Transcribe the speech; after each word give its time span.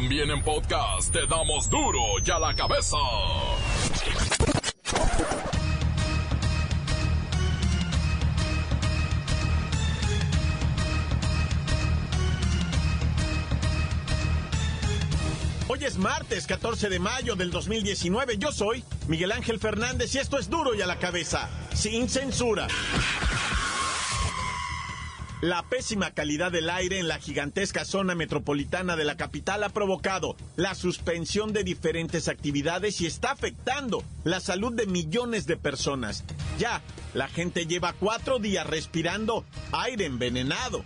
También 0.00 0.30
en 0.30 0.40
podcast 0.44 1.12
te 1.12 1.26
damos 1.26 1.68
duro 1.68 1.98
y 2.24 2.30
a 2.30 2.38
la 2.38 2.54
cabeza. 2.54 2.96
Hoy 15.66 15.84
es 15.84 15.98
martes 15.98 16.46
14 16.46 16.88
de 16.88 17.00
mayo 17.00 17.34
del 17.34 17.50
2019. 17.50 18.38
Yo 18.38 18.52
soy 18.52 18.84
Miguel 19.08 19.32
Ángel 19.32 19.58
Fernández 19.58 20.14
y 20.14 20.18
esto 20.18 20.38
es 20.38 20.48
duro 20.48 20.76
y 20.76 20.80
a 20.80 20.86
la 20.86 21.00
cabeza, 21.00 21.50
sin 21.74 22.08
censura. 22.08 22.68
La 25.40 25.62
pésima 25.62 26.10
calidad 26.10 26.50
del 26.50 26.68
aire 26.68 26.98
en 26.98 27.06
la 27.06 27.20
gigantesca 27.20 27.84
zona 27.84 28.16
metropolitana 28.16 28.96
de 28.96 29.04
la 29.04 29.16
capital 29.16 29.62
ha 29.62 29.68
provocado 29.68 30.36
la 30.56 30.74
suspensión 30.74 31.52
de 31.52 31.62
diferentes 31.62 32.26
actividades 32.26 33.00
y 33.00 33.06
está 33.06 33.30
afectando 33.30 34.02
la 34.24 34.40
salud 34.40 34.72
de 34.72 34.86
millones 34.86 35.46
de 35.46 35.56
personas. 35.56 36.24
Ya, 36.58 36.82
la 37.14 37.28
gente 37.28 37.66
lleva 37.66 37.92
cuatro 37.92 38.40
días 38.40 38.66
respirando 38.66 39.44
aire 39.70 40.06
envenenado. 40.06 40.82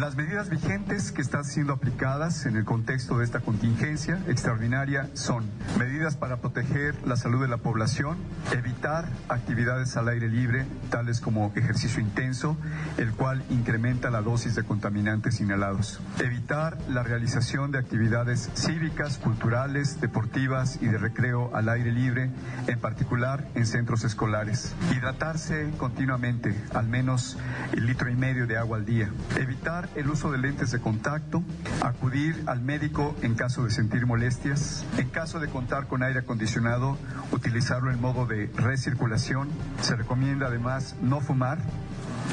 Las 0.00 0.16
medidas 0.16 0.50
vigentes 0.50 1.12
que 1.12 1.22
están 1.22 1.44
siendo 1.44 1.72
aplicadas 1.72 2.46
en 2.46 2.56
el 2.56 2.64
contexto 2.64 3.18
de 3.18 3.24
esta 3.24 3.40
contingencia 3.40 4.18
extraordinaria 4.26 5.08
son 5.14 5.44
medidas 5.78 6.16
para 6.16 6.38
proteger 6.38 6.96
la 7.06 7.16
salud 7.16 7.40
de 7.40 7.48
la 7.48 7.58
población, 7.58 8.18
evitar 8.52 9.08
actividades 9.28 9.96
al 9.96 10.08
aire 10.08 10.28
libre, 10.28 10.66
tales 10.90 11.20
como 11.20 11.52
ejercicio 11.54 12.00
intenso, 12.00 12.56
el 12.96 13.12
cual 13.12 13.44
incrementa 13.50 14.10
la 14.10 14.20
dosis 14.20 14.56
de 14.56 14.64
contaminantes 14.64 15.40
inhalados, 15.40 16.00
evitar 16.18 16.76
la 16.88 17.04
realización 17.04 17.70
de 17.70 17.78
actividades 17.78 18.50
cívicas, 18.54 19.18
culturales, 19.18 20.00
deportivas 20.00 20.78
y 20.82 20.86
de 20.86 20.98
recreo 20.98 21.54
al 21.54 21.68
aire 21.68 21.92
libre, 21.92 22.30
en 22.66 22.80
particular 22.80 23.46
en 23.54 23.64
centros 23.64 24.02
escolares, 24.02 24.74
hidratarse 24.92 25.70
continuamente, 25.78 26.54
al 26.74 26.88
menos 26.88 27.38
el 27.72 27.86
litro 27.86 28.10
y 28.10 28.16
medio 28.16 28.46
de 28.48 28.58
agua 28.58 28.78
al 28.78 28.84
día, 28.84 29.08
evitar 29.36 29.67
el 29.96 30.08
uso 30.08 30.32
de 30.32 30.38
lentes 30.38 30.70
de 30.70 30.80
contacto, 30.80 31.42
acudir 31.82 32.42
al 32.46 32.62
médico 32.62 33.14
en 33.20 33.34
caso 33.34 33.64
de 33.64 33.70
sentir 33.70 34.06
molestias, 34.06 34.86
en 34.96 35.10
caso 35.10 35.40
de 35.40 35.48
contar 35.48 35.88
con 35.88 36.02
aire 36.02 36.20
acondicionado, 36.20 36.96
utilizarlo 37.32 37.90
en 37.90 38.00
modo 38.00 38.24
de 38.24 38.50
recirculación. 38.56 39.50
Se 39.82 39.94
recomienda 39.94 40.46
además 40.46 40.96
no 41.02 41.20
fumar 41.20 41.58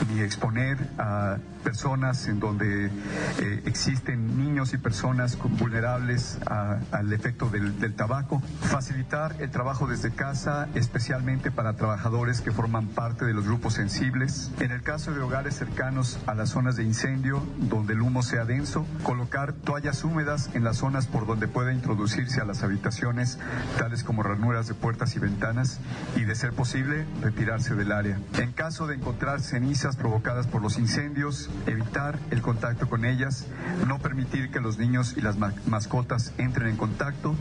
ni 0.09 0.21
exponer 0.21 0.77
a 0.97 1.37
personas 1.63 2.27
en 2.27 2.39
donde 2.39 2.85
eh, 2.85 3.63
existen 3.65 4.37
niños 4.37 4.73
y 4.73 4.77
personas 4.77 5.37
vulnerables 5.59 6.37
al 6.45 7.11
efecto 7.11 7.49
del, 7.49 7.79
del, 7.79 7.95
tabaco, 7.95 8.41
facilitar 8.61 9.35
el 9.39 9.49
trabajo 9.49 9.87
desde 9.87 10.11
casa, 10.11 10.67
especialmente 10.75 11.49
para 11.49 11.73
trabajadores 11.73 12.41
que 12.41 12.51
forman 12.51 12.87
parte 12.89 13.25
de 13.25 13.33
los 13.33 13.45
grupos 13.45 13.73
sensibles. 13.73 14.51
En 14.59 14.71
el 14.71 14.83
caso 14.83 15.11
de 15.11 15.21
hogares 15.21 15.55
cercanos 15.55 16.19
a 16.27 16.35
las 16.35 16.49
zonas 16.49 16.75
de 16.75 16.83
incendio, 16.83 17.43
donde 17.57 17.93
el 17.93 18.01
humo 18.01 18.21
sea 18.21 18.45
denso, 18.45 18.85
colocar 19.01 19.53
toallas 19.53 20.03
húmedas 20.03 20.51
en 20.53 20.63
las 20.63 20.77
zonas 20.77 21.07
por 21.07 21.25
donde 21.25 21.47
pueda 21.47 21.73
introducirse 21.73 22.41
a 22.41 22.45
las 22.45 22.61
habitaciones, 22.61 23.39
tales 23.79 24.03
como 24.03 24.21
ranuras 24.21 24.67
de 24.67 24.75
puertas 24.75 25.15
y 25.15 25.19
ventanas, 25.19 25.79
y 26.15 26.25
de 26.25 26.35
ser 26.35 26.53
posible, 26.53 27.05
retirarse 27.21 27.73
del 27.73 27.91
área. 27.91 28.19
En 28.37 28.51
caso 28.51 28.85
de 28.85 28.95
encontrar 28.95 29.41
cenizas 29.41 29.74
provocadas 29.97 30.47
por 30.47 30.61
los 30.61 30.77
incendios, 30.77 31.49
evitar 31.67 32.17
el 32.31 32.41
contacto 32.41 32.87
con 32.87 33.03
ellas, 33.03 33.45
no 33.85 33.99
permitir 33.99 34.49
que 34.49 34.59
los 34.59 34.77
niños 34.77 35.15
y 35.17 35.21
las 35.21 35.37
mascotas 35.37 36.33
entren 36.37 36.69
en 36.69 36.77
contacto, 36.77 37.35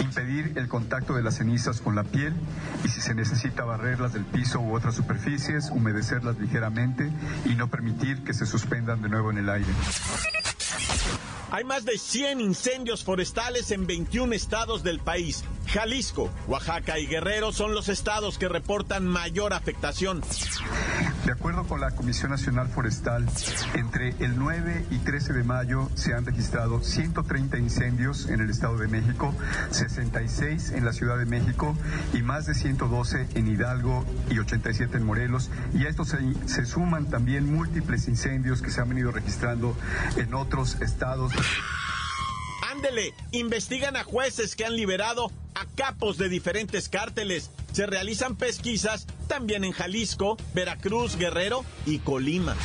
impedir 0.00 0.52
el 0.56 0.68
contacto 0.68 1.14
de 1.14 1.22
las 1.22 1.36
cenizas 1.36 1.80
con 1.80 1.94
la 1.94 2.02
piel 2.02 2.34
y 2.84 2.88
si 2.88 3.00
se 3.00 3.14
necesita 3.14 3.64
barrerlas 3.64 4.12
del 4.12 4.24
piso 4.24 4.60
u 4.60 4.74
otras 4.74 4.96
superficies, 4.96 5.70
humedecerlas 5.70 6.38
ligeramente 6.38 7.10
y 7.44 7.54
no 7.54 7.68
permitir 7.68 8.24
que 8.24 8.34
se 8.34 8.44
suspendan 8.44 9.00
de 9.00 9.08
nuevo 9.08 9.30
en 9.30 9.38
el 9.38 9.48
aire. 9.48 9.70
Hay 11.50 11.64
más 11.64 11.84
de 11.86 11.96
100 11.96 12.42
incendios 12.42 13.04
forestales 13.04 13.70
en 13.70 13.86
21 13.86 14.34
estados 14.34 14.82
del 14.82 14.98
país. 14.98 15.44
Jalisco, 15.66 16.30
Oaxaca 16.46 16.98
y 16.98 17.06
Guerrero 17.06 17.52
son 17.52 17.74
los 17.74 17.88
estados 17.88 18.36
que 18.36 18.48
reportan 18.48 19.06
mayor 19.06 19.54
afectación. 19.54 20.22
De 21.28 21.34
acuerdo 21.34 21.64
con 21.64 21.82
la 21.82 21.90
Comisión 21.90 22.30
Nacional 22.30 22.68
Forestal, 22.68 23.26
entre 23.74 24.14
el 24.20 24.38
9 24.38 24.86
y 24.90 24.96
13 24.96 25.34
de 25.34 25.44
mayo 25.44 25.90
se 25.92 26.14
han 26.14 26.24
registrado 26.24 26.82
130 26.82 27.58
incendios 27.58 28.30
en 28.30 28.40
el 28.40 28.48
Estado 28.48 28.78
de 28.78 28.88
México, 28.88 29.34
66 29.70 30.70
en 30.70 30.86
la 30.86 30.94
Ciudad 30.94 31.18
de 31.18 31.26
México 31.26 31.76
y 32.14 32.22
más 32.22 32.46
de 32.46 32.54
112 32.54 33.28
en 33.34 33.46
Hidalgo 33.46 34.06
y 34.30 34.38
87 34.38 34.96
en 34.96 35.04
Morelos. 35.04 35.50
Y 35.74 35.84
a 35.84 35.90
esto 35.90 36.06
se, 36.06 36.16
se 36.46 36.64
suman 36.64 37.10
también 37.10 37.54
múltiples 37.54 38.08
incendios 38.08 38.62
que 38.62 38.70
se 38.70 38.80
han 38.80 38.88
venido 38.88 39.10
registrando 39.10 39.76
en 40.16 40.32
otros 40.32 40.80
estados. 40.80 41.34
Ándele, 42.78 43.12
investigan 43.32 43.96
a 43.96 44.04
jueces 44.04 44.54
que 44.54 44.64
han 44.64 44.76
liberado 44.76 45.32
a 45.56 45.66
capos 45.74 46.16
de 46.16 46.28
diferentes 46.28 46.88
cárteles. 46.88 47.50
Se 47.72 47.86
realizan 47.86 48.36
pesquisas 48.36 49.08
también 49.26 49.64
en 49.64 49.72
Jalisco, 49.72 50.36
Veracruz, 50.54 51.16
Guerrero 51.16 51.64
y 51.86 51.98
Colima. 51.98 52.56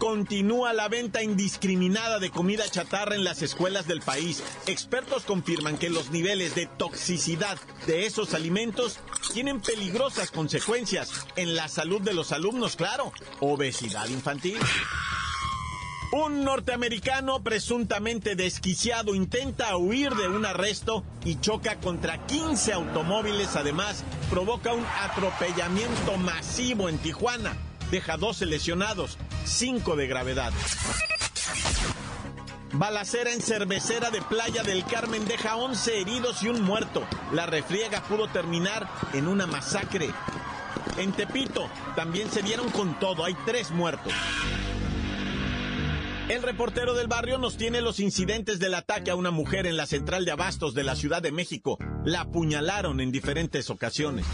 Continúa 0.00 0.72
la 0.72 0.88
venta 0.88 1.22
indiscriminada 1.22 2.18
de 2.18 2.30
comida 2.30 2.68
chatarra 2.68 3.14
en 3.14 3.22
las 3.22 3.42
escuelas 3.42 3.86
del 3.86 4.00
país. 4.00 4.42
Expertos 4.66 5.22
confirman 5.22 5.78
que 5.78 5.88
los 5.88 6.10
niveles 6.10 6.56
de 6.56 6.66
toxicidad 6.66 7.56
de 7.86 8.04
esos 8.04 8.34
alimentos 8.34 8.98
tienen 9.32 9.60
peligrosas 9.60 10.32
consecuencias 10.32 11.12
en 11.36 11.54
la 11.54 11.68
salud 11.68 12.00
de 12.00 12.14
los 12.14 12.32
alumnos, 12.32 12.74
claro. 12.74 13.12
Obesidad 13.38 14.08
infantil. 14.08 14.58
Un 16.10 16.42
norteamericano 16.42 17.42
presuntamente 17.42 18.34
desquiciado 18.34 19.14
intenta 19.14 19.76
huir 19.76 20.14
de 20.14 20.26
un 20.26 20.46
arresto 20.46 21.04
y 21.22 21.38
choca 21.38 21.76
contra 21.80 22.24
15 22.26 22.72
automóviles. 22.72 23.56
Además, 23.56 24.04
provoca 24.30 24.72
un 24.72 24.86
atropellamiento 25.02 26.16
masivo 26.16 26.88
en 26.88 26.96
Tijuana. 26.96 27.54
Deja 27.90 28.16
12 28.16 28.46
lesionados, 28.46 29.18
5 29.44 29.96
de 29.96 30.06
gravedad. 30.06 30.52
Balacera 32.72 33.32
en 33.32 33.42
cervecera 33.42 34.10
de 34.10 34.22
Playa 34.22 34.62
del 34.62 34.84
Carmen 34.84 35.26
deja 35.26 35.56
11 35.56 36.00
heridos 36.00 36.42
y 36.42 36.48
un 36.48 36.62
muerto. 36.62 37.06
La 37.32 37.44
refriega 37.44 38.02
pudo 38.02 38.28
terminar 38.28 38.88
en 39.12 39.28
una 39.28 39.46
masacre. 39.46 40.10
En 40.96 41.12
Tepito 41.12 41.68
también 41.96 42.30
se 42.30 42.42
dieron 42.42 42.70
con 42.70 42.98
todo, 42.98 43.24
hay 43.24 43.34
tres 43.44 43.70
muertos. 43.70 44.12
El 46.28 46.42
reportero 46.42 46.92
del 46.92 47.06
barrio 47.06 47.38
nos 47.38 47.56
tiene 47.56 47.80
los 47.80 48.00
incidentes 48.00 48.58
del 48.58 48.74
ataque 48.74 49.10
a 49.10 49.14
una 49.14 49.30
mujer 49.30 49.66
en 49.66 49.78
la 49.78 49.86
central 49.86 50.26
de 50.26 50.32
abastos 50.32 50.74
de 50.74 50.84
la 50.84 50.94
Ciudad 50.94 51.22
de 51.22 51.32
México. 51.32 51.78
La 52.04 52.20
apuñalaron 52.20 53.00
en 53.00 53.10
diferentes 53.10 53.70
ocasiones. 53.70 54.26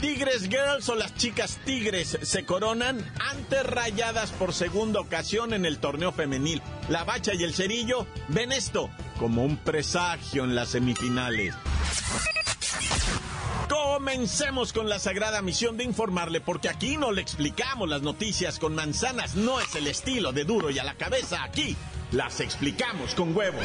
Tigres 0.00 0.48
Girls 0.48 0.88
o 0.88 0.94
las 0.94 1.14
chicas 1.14 1.60
Tigres 1.66 2.18
se 2.22 2.44
coronan 2.46 2.98
ante 3.20 3.62
rayadas 3.62 4.30
por 4.32 4.54
segunda 4.54 4.98
ocasión 4.98 5.52
en 5.52 5.66
el 5.66 5.78
torneo 5.78 6.10
femenil. 6.10 6.62
La 6.88 7.04
Bacha 7.04 7.34
y 7.34 7.44
el 7.44 7.52
Cerillo 7.52 8.06
ven 8.28 8.50
esto 8.50 8.88
como 9.18 9.44
un 9.44 9.58
presagio 9.58 10.44
en 10.44 10.54
las 10.54 10.70
semifinales. 10.70 11.54
Comencemos 13.72 14.74
con 14.74 14.90
la 14.90 14.98
sagrada 14.98 15.40
misión 15.40 15.78
de 15.78 15.84
informarle, 15.84 16.42
porque 16.42 16.68
aquí 16.68 16.98
no 16.98 17.10
le 17.10 17.22
explicamos 17.22 17.88
las 17.88 18.02
noticias 18.02 18.58
con 18.58 18.74
manzanas, 18.74 19.34
no 19.34 19.60
es 19.60 19.74
el 19.74 19.86
estilo 19.86 20.30
de 20.30 20.44
duro 20.44 20.68
y 20.68 20.78
a 20.78 20.84
la 20.84 20.92
cabeza, 20.92 21.42
aquí 21.42 21.74
las 22.10 22.40
explicamos 22.40 23.14
con 23.14 23.34
huevos. 23.34 23.64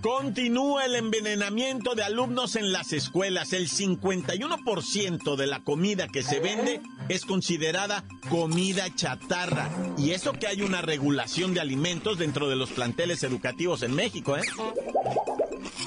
Continúa 0.00 0.84
el 0.84 0.94
envenenamiento 0.94 1.96
de 1.96 2.04
alumnos 2.04 2.54
en 2.54 2.72
las 2.72 2.92
escuelas. 2.92 3.52
El 3.52 3.68
51% 3.68 5.34
de 5.34 5.46
la 5.46 5.60
comida 5.60 6.06
que 6.06 6.22
se 6.22 6.38
vende 6.38 6.80
es 7.08 7.24
considerada 7.24 8.04
comida 8.30 8.94
chatarra. 8.94 9.68
Y 9.96 10.12
eso 10.12 10.32
que 10.32 10.46
hay 10.46 10.62
una 10.62 10.82
regulación 10.82 11.52
de 11.52 11.60
alimentos 11.60 12.16
dentro 12.16 12.48
de 12.48 12.54
los 12.54 12.70
planteles 12.70 13.24
educativos 13.24 13.82
en 13.82 13.94
México, 13.94 14.36
¿eh? 14.36 14.42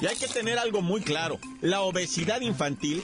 Y 0.02 0.06
hay 0.06 0.16
que 0.16 0.28
tener 0.28 0.58
algo 0.58 0.82
muy 0.82 1.00
claro. 1.00 1.38
La 1.60 1.80
obesidad 1.80 2.42
infantil 2.42 3.02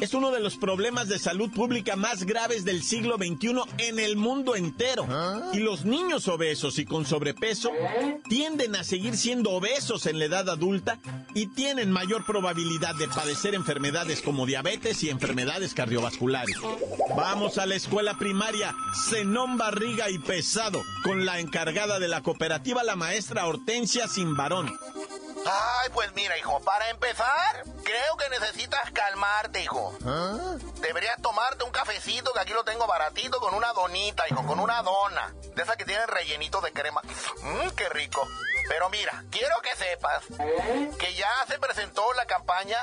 es 0.00 0.14
uno 0.14 0.30
de 0.30 0.40
los 0.40 0.56
problemas 0.56 1.08
de 1.08 1.18
salud 1.18 1.50
pública 1.50 1.96
más 1.96 2.24
graves 2.24 2.64
del 2.64 2.82
siglo 2.82 3.16
XXI 3.16 3.62
en 3.78 3.98
el 3.98 4.16
mundo 4.16 4.54
entero. 4.54 5.06
¿Ah? 5.08 5.50
Y 5.52 5.58
los 5.58 5.84
niños 5.84 6.28
obesos 6.28 6.78
y 6.78 6.84
con 6.84 7.04
sobrepeso 7.04 7.70
tienden 8.28 8.76
a 8.76 8.84
seguir 8.84 9.16
siendo 9.16 9.50
obesos 9.50 10.06
en 10.06 10.18
la 10.18 10.26
edad 10.26 10.48
adulta 10.48 10.98
y 11.34 11.46
tienen 11.48 11.90
mayor 11.90 12.24
probabilidad 12.24 12.94
de 12.94 13.08
padecer 13.08 13.54
enfermedades 13.54 14.22
como 14.22 14.46
diabetes 14.46 15.02
y 15.02 15.10
enfermedades 15.10 15.74
cardiovasculares. 15.74 16.56
Vamos 17.16 17.58
a 17.58 17.66
la 17.66 17.74
escuela 17.74 18.14
primaria, 18.18 18.74
Zenón 19.08 19.56
Barriga 19.56 20.10
y 20.10 20.18
Pesado, 20.18 20.82
con 21.02 21.26
la 21.26 21.40
encargada 21.40 21.98
de 21.98 22.08
la 22.08 22.22
cooperativa, 22.22 22.84
la 22.84 22.96
maestra 22.96 23.46
Hortensia 23.46 24.08
Simbarón. 24.08 24.72
Ay, 25.46 25.90
pues 25.92 26.12
mira, 26.14 26.36
hijo, 26.38 26.60
para 26.60 26.88
empezar, 26.90 27.64
creo 27.84 28.16
que 28.16 28.28
necesitas 28.28 28.90
calmarte, 28.92 29.62
hijo. 29.62 29.96
¿Ah? 30.06 30.56
Deberías 30.80 31.20
tomarte 31.22 31.64
un 31.64 31.70
cafecito, 31.70 32.32
que 32.32 32.40
aquí 32.40 32.52
lo 32.52 32.64
tengo 32.64 32.86
baratito, 32.86 33.40
con 33.40 33.54
una 33.54 33.72
donita, 33.72 34.24
hijo, 34.28 34.46
con 34.46 34.60
una 34.60 34.82
dona. 34.82 35.34
De 35.54 35.62
esas 35.62 35.76
que 35.76 35.84
tienen 35.84 36.06
rellenito 36.08 36.60
de 36.60 36.72
crema. 36.72 37.00
Mmm, 37.42 37.70
qué 37.70 37.88
rico. 37.88 38.26
Pero 38.68 38.90
mira, 38.90 39.24
quiero 39.30 39.60
que 39.62 39.74
sepas 39.76 40.24
que 40.98 41.14
ya 41.14 41.30
se 41.48 41.58
presentó 41.58 42.12
la 42.12 42.26
campaña 42.26 42.78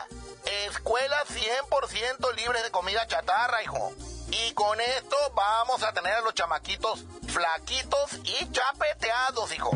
Escuelas 0.67 1.25
100% 1.29 2.35
libres 2.35 2.63
de 2.63 2.71
comida 2.71 3.05
chatarra, 3.07 3.63
hijo. 3.63 3.93
Y 4.29 4.53
con 4.53 4.79
esto 4.79 5.15
vamos 5.33 5.83
a 5.83 5.93
tener 5.93 6.13
a 6.13 6.21
los 6.21 6.33
chamaquitos 6.33 7.03
flaquitos 7.27 8.13
y 8.23 8.51
chapeteados, 8.51 9.53
hijo. 9.53 9.71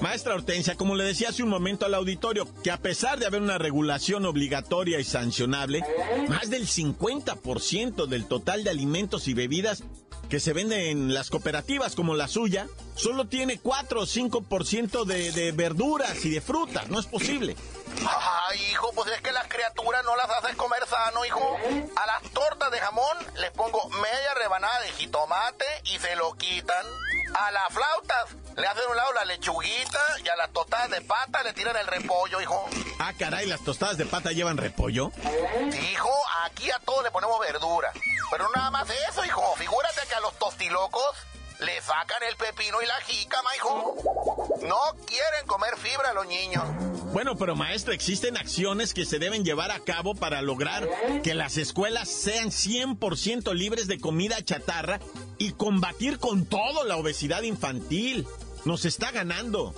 Maestra 0.00 0.34
Hortensia, 0.34 0.76
como 0.76 0.94
le 0.94 1.04
decía 1.04 1.30
hace 1.30 1.42
un 1.42 1.48
momento 1.48 1.84
al 1.84 1.94
auditorio, 1.94 2.46
que 2.62 2.70
a 2.70 2.78
pesar 2.78 3.18
de 3.18 3.26
haber 3.26 3.42
una 3.42 3.58
regulación 3.58 4.26
obligatoria 4.26 5.00
y 5.00 5.04
sancionable, 5.04 5.84
más 6.28 6.50
del 6.50 6.66
50% 6.66 8.06
del 8.06 8.26
total 8.26 8.62
de 8.62 8.70
alimentos 8.70 9.26
y 9.26 9.34
bebidas 9.34 9.82
que 10.28 10.40
se 10.40 10.52
venden 10.52 10.80
en 10.80 11.14
las 11.14 11.30
cooperativas 11.30 11.96
como 11.96 12.14
la 12.14 12.28
suya, 12.28 12.68
solo 12.94 13.26
tiene 13.26 13.58
4 13.58 14.00
o 14.00 14.06
5% 14.06 15.04
de, 15.04 15.32
de 15.32 15.52
verduras 15.52 16.24
y 16.24 16.30
de 16.30 16.40
frutas. 16.40 16.88
No 16.88 17.00
es 17.00 17.06
posible. 17.06 17.56
Ay, 18.06 18.60
hijo, 18.70 18.92
pues 18.94 19.10
es 19.10 19.20
que 19.20 19.32
las 19.32 19.48
criaturas 19.48 20.04
no 20.04 20.14
las 20.16 20.30
haces 20.30 20.54
comer 20.56 20.86
sano, 20.86 21.24
hijo. 21.24 21.56
A 21.96 22.06
las 22.06 22.30
tortas 22.30 22.70
de 22.70 22.78
jamón 22.78 23.16
les 23.40 23.50
pongo 23.52 23.88
media 23.90 24.34
rebanada 24.36 24.80
de 24.80 24.92
jitomate 24.92 25.64
y 25.86 25.98
se 25.98 26.14
lo 26.16 26.34
quitan. 26.34 26.86
A 27.34 27.50
las 27.50 27.72
flautas 27.72 28.36
le 28.58 28.66
hacen 28.66 28.82
un 28.90 28.96
lado 28.96 29.12
la 29.12 29.24
lechuguita 29.24 30.00
y 30.24 30.28
a 30.28 30.36
las 30.36 30.52
tostadas 30.52 30.90
de 30.90 31.00
pata 31.00 31.42
le 31.44 31.52
tiran 31.52 31.76
el 31.76 31.86
repollo, 31.86 32.40
hijo. 32.40 32.68
Ah, 32.98 33.12
caray, 33.16 33.46
¿las 33.46 33.62
tostadas 33.62 33.96
de 33.96 34.04
pata 34.04 34.32
llevan 34.32 34.56
repollo? 34.56 35.12
hijo, 35.92 36.10
aquí 36.44 36.70
a 36.70 36.78
todos 36.80 37.04
le 37.04 37.10
ponemos 37.10 37.38
verdura. 37.40 37.92
Pero 38.30 38.48
nada 38.54 38.70
más 38.70 38.88
eso, 39.08 39.24
hijo. 39.24 39.54
Figúrate 39.56 40.00
que 40.08 40.14
a 40.14 40.20
los 40.20 40.36
tostilocos 40.38 41.14
le 41.60 41.80
sacan 41.80 42.22
el 42.28 42.36
pepino 42.36 42.82
y 42.82 42.86
la 42.86 43.00
jícama, 43.02 43.56
hijo. 43.56 43.96
No 44.62 44.78
quieren 45.06 45.46
comer 45.46 45.76
fibra 45.76 46.12
los 46.12 46.26
niños. 46.26 46.64
Bueno, 47.12 47.36
pero 47.36 47.56
maestro, 47.56 47.94
existen 47.94 48.36
acciones 48.36 48.92
que 48.92 49.06
se 49.06 49.18
deben 49.18 49.44
llevar 49.44 49.70
a 49.70 49.80
cabo 49.80 50.14
para 50.14 50.42
lograr 50.42 50.86
que 51.22 51.34
las 51.34 51.56
escuelas 51.56 52.08
sean 52.08 52.50
100% 52.50 53.54
libres 53.54 53.86
de 53.86 53.98
comida 53.98 54.44
chatarra 54.44 55.00
y 55.38 55.52
combatir 55.52 56.18
con 56.18 56.44
todo 56.44 56.84
la 56.84 56.96
obesidad 56.96 57.42
infantil. 57.42 58.26
Nos 58.64 58.84
está 58.84 59.10
ganando. 59.10 59.74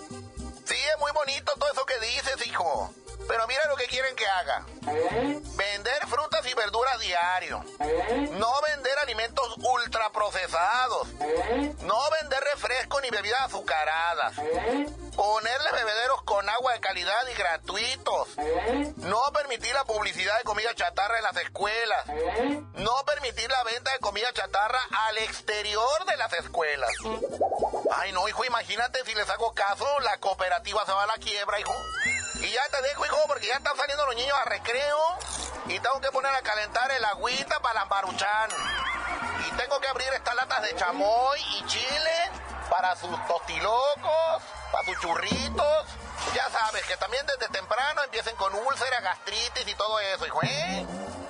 Sí, 0.65 0.75
es 0.75 1.00
muy 1.00 1.12
bonito 1.12 1.53
todo 1.59 1.71
eso 1.73 1.87
que 1.87 1.99
dices, 2.00 2.47
hijo. 2.47 2.93
Pero 3.29 3.47
mira 3.47 3.61
lo 3.69 3.77
que 3.77 3.87
quieren 3.87 4.17
que 4.17 4.27
haga. 4.27 4.67
Vender 4.81 6.06
frutas 6.09 6.44
y 6.50 6.55
verduras 6.55 6.99
diario. 7.00 7.65
No 8.32 8.53
vender 8.62 8.99
alimentos 9.03 9.56
ultraprocesados. 9.59 11.09
No 11.82 11.99
vender 12.21 12.43
refrescos 12.55 13.03
ni 13.03 13.11
bebidas 13.11 13.43
azucaradas. 13.43 14.35
Ponerles 15.15 15.73
bebederos 15.73 16.23
con 16.23 16.49
agua 16.49 16.73
de 16.73 16.81
calidad 16.81 17.29
y 17.33 17.37
gratuitos. 17.37 18.29
No 18.97 19.23
permitir 19.33 19.75
la 19.75 19.85
publicidad 19.85 20.37
de 20.38 20.44
comida 20.44 20.75
chatarra 20.75 21.19
en 21.19 21.25
las 21.25 21.37
escuelas. 21.37 22.06
No 22.75 23.05
permitir 23.06 23.49
la 23.50 23.62
venta 23.65 23.93
de 23.93 23.99
comida 23.99 24.33
chatarra 24.33 24.81
al 25.09 25.19
exterior 25.19 26.05
de 26.06 26.17
las 26.17 26.33
escuelas. 26.33 26.91
Ay, 27.92 28.12
no, 28.12 28.28
hijo, 28.28 28.44
imagínate 28.44 29.04
si 29.04 29.14
les 29.14 29.28
hago 29.31 29.52
caso, 29.52 29.87
la 30.00 30.16
cooperativa 30.19 30.84
se 30.87 30.92
va 30.92 31.02
a 31.02 31.06
la 31.06 31.14
quiebra, 31.14 31.58
hijo. 31.58 31.75
Y 32.37 32.50
ya 32.50 32.62
te 32.70 32.81
dejo, 32.82 33.04
hijo, 33.04 33.19
porque 33.26 33.48
ya 33.48 33.54
están 33.54 33.76
saliendo 33.76 34.06
los 34.06 34.14
niños 34.14 34.37
a 34.38 34.44
recreo 34.48 35.19
y 35.66 35.81
tengo 35.81 36.00
que 36.00 36.10
poner 36.12 36.32
a 36.32 36.40
calentar 36.42 36.90
el 36.92 37.04
agüita 37.04 37.58
para 37.60 37.81
la 37.81 37.84
maruchan. 37.87 38.50
Y 39.48 39.56
tengo 39.56 39.81
que 39.81 39.88
abrir 39.88 40.08
estas 40.12 40.34
latas 40.37 40.62
de 40.62 40.76
chamoy 40.76 41.40
y 41.58 41.66
chile 41.66 42.31
para 42.70 42.94
sus 42.94 43.26
tostilocos, 43.26 44.42
para 44.70 44.84
sus 44.84 44.98
churritos. 45.00 45.87
Ya 46.34 46.48
sabes, 46.48 46.84
que 46.84 46.96
también 46.96 47.26
desde 47.26 47.48
temprano 47.48 48.04
empiecen 48.04 48.37
con 48.37 48.54
úlcera, 48.54 49.00
gastritis 49.00 49.66
y 49.66 49.75
todo 49.75 49.98
eso, 49.98 50.26
hijo, 50.26 50.40
¿eh? 50.44 50.87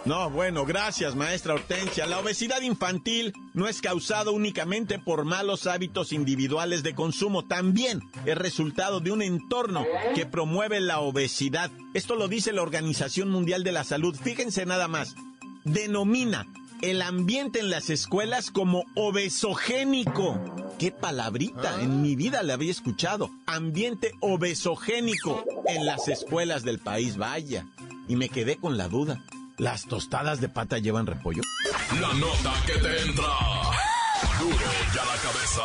No, 0.06 0.30
bueno, 0.30 0.64
gracias, 0.64 1.14
maestra 1.14 1.54
Hortensia. 1.54 2.06
La 2.06 2.18
obesidad 2.18 2.62
infantil 2.62 3.34
no 3.52 3.68
es 3.68 3.82
causada 3.82 4.30
únicamente 4.30 4.98
por 4.98 5.24
malos 5.24 5.66
hábitos 5.66 6.12
individuales 6.12 6.82
de 6.82 6.94
consumo, 6.94 7.44
también 7.44 8.00
es 8.24 8.36
resultado 8.36 9.00
de 9.00 9.12
un 9.12 9.20
entorno 9.20 9.84
que 10.14 10.24
promueve 10.24 10.80
la 10.80 11.00
obesidad. 11.00 11.70
Esto 11.92 12.14
lo 12.16 12.28
dice 12.28 12.52
la 12.52 12.62
Organización 12.62 13.28
Mundial 13.28 13.62
de 13.62 13.72
la 13.72 13.84
Salud. 13.84 14.16
Fíjense 14.16 14.64
nada 14.64 14.88
más. 14.88 15.14
Denomina 15.64 16.46
el 16.80 17.02
ambiente 17.02 17.60
en 17.60 17.68
las 17.68 17.90
escuelas 17.90 18.50
como 18.50 18.84
obesogénico. 18.94 20.40
¿Qué 20.78 20.90
palabrita? 20.92 21.76
Ah. 21.76 21.82
En 21.82 22.00
mi 22.00 22.16
vida 22.16 22.42
la 22.42 22.54
había 22.54 22.70
escuchado. 22.70 23.30
Ambiente 23.44 24.12
obesogénico 24.20 25.44
en 25.66 25.84
las 25.84 26.08
escuelas 26.08 26.62
del 26.62 26.78
país, 26.78 27.18
vaya. 27.18 27.66
Y 28.08 28.16
me 28.16 28.30
quedé 28.30 28.56
con 28.56 28.78
la 28.78 28.88
duda. 28.88 29.22
¿Las 29.60 29.84
tostadas 29.84 30.40
de 30.40 30.48
pata 30.48 30.78
llevan 30.78 31.04
repollo? 31.04 31.42
La 32.00 32.14
nota 32.14 32.54
que 32.64 32.72
te 32.72 33.02
entra. 33.02 33.24
Duro 34.38 34.56
ya 34.94 35.04
la 35.04 35.16
cabeza. 35.20 35.62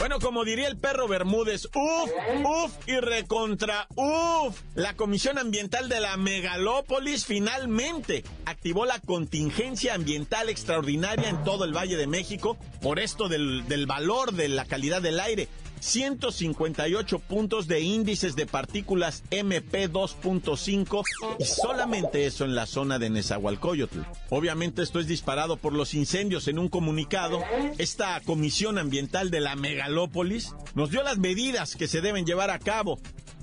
Bueno, 0.00 0.18
como 0.18 0.44
diría 0.44 0.66
el 0.66 0.76
perro 0.76 1.06
Bermúdez, 1.06 1.66
uf, 1.66 2.10
uf 2.44 2.88
y 2.88 2.96
recontra 2.98 3.86
uf. 3.94 4.60
La 4.74 4.96
Comisión 4.96 5.38
Ambiental 5.38 5.88
de 5.88 6.00
la 6.00 6.16
Megalópolis 6.16 7.24
finalmente 7.24 8.24
activó 8.46 8.84
la 8.84 8.98
contingencia 8.98 9.94
ambiental 9.94 10.48
extraordinaria 10.48 11.28
en 11.28 11.44
todo 11.44 11.64
el 11.64 11.72
Valle 11.72 11.96
de 11.96 12.08
México 12.08 12.58
por 12.80 12.98
esto 12.98 13.28
del, 13.28 13.68
del 13.68 13.86
valor 13.86 14.32
de 14.32 14.48
la 14.48 14.64
calidad 14.64 15.02
del 15.02 15.20
aire. 15.20 15.46
158 15.82 17.18
puntos 17.18 17.66
de 17.66 17.80
índices 17.80 18.36
de 18.36 18.46
partículas 18.46 19.24
MP2.5 19.30 21.02
y 21.40 21.44
solamente 21.44 22.26
eso 22.26 22.44
en 22.44 22.54
la 22.54 22.66
zona 22.66 23.00
de 23.00 23.10
Nezahualcóyotl. 23.10 23.98
Obviamente 24.30 24.82
esto 24.82 25.00
es 25.00 25.08
disparado 25.08 25.56
por 25.56 25.72
los 25.72 25.94
incendios 25.94 26.46
en 26.46 26.60
un 26.60 26.68
comunicado. 26.68 27.42
Esta 27.78 28.20
Comisión 28.20 28.78
Ambiental 28.78 29.30
de 29.30 29.40
la 29.40 29.56
Megalópolis 29.56 30.54
nos 30.74 30.90
dio 30.90 31.02
las 31.02 31.18
medidas 31.18 31.74
que 31.74 31.88
se 31.88 32.00
deben 32.00 32.26
llevar 32.26 32.50
a 32.50 32.60
cabo 32.60 33.00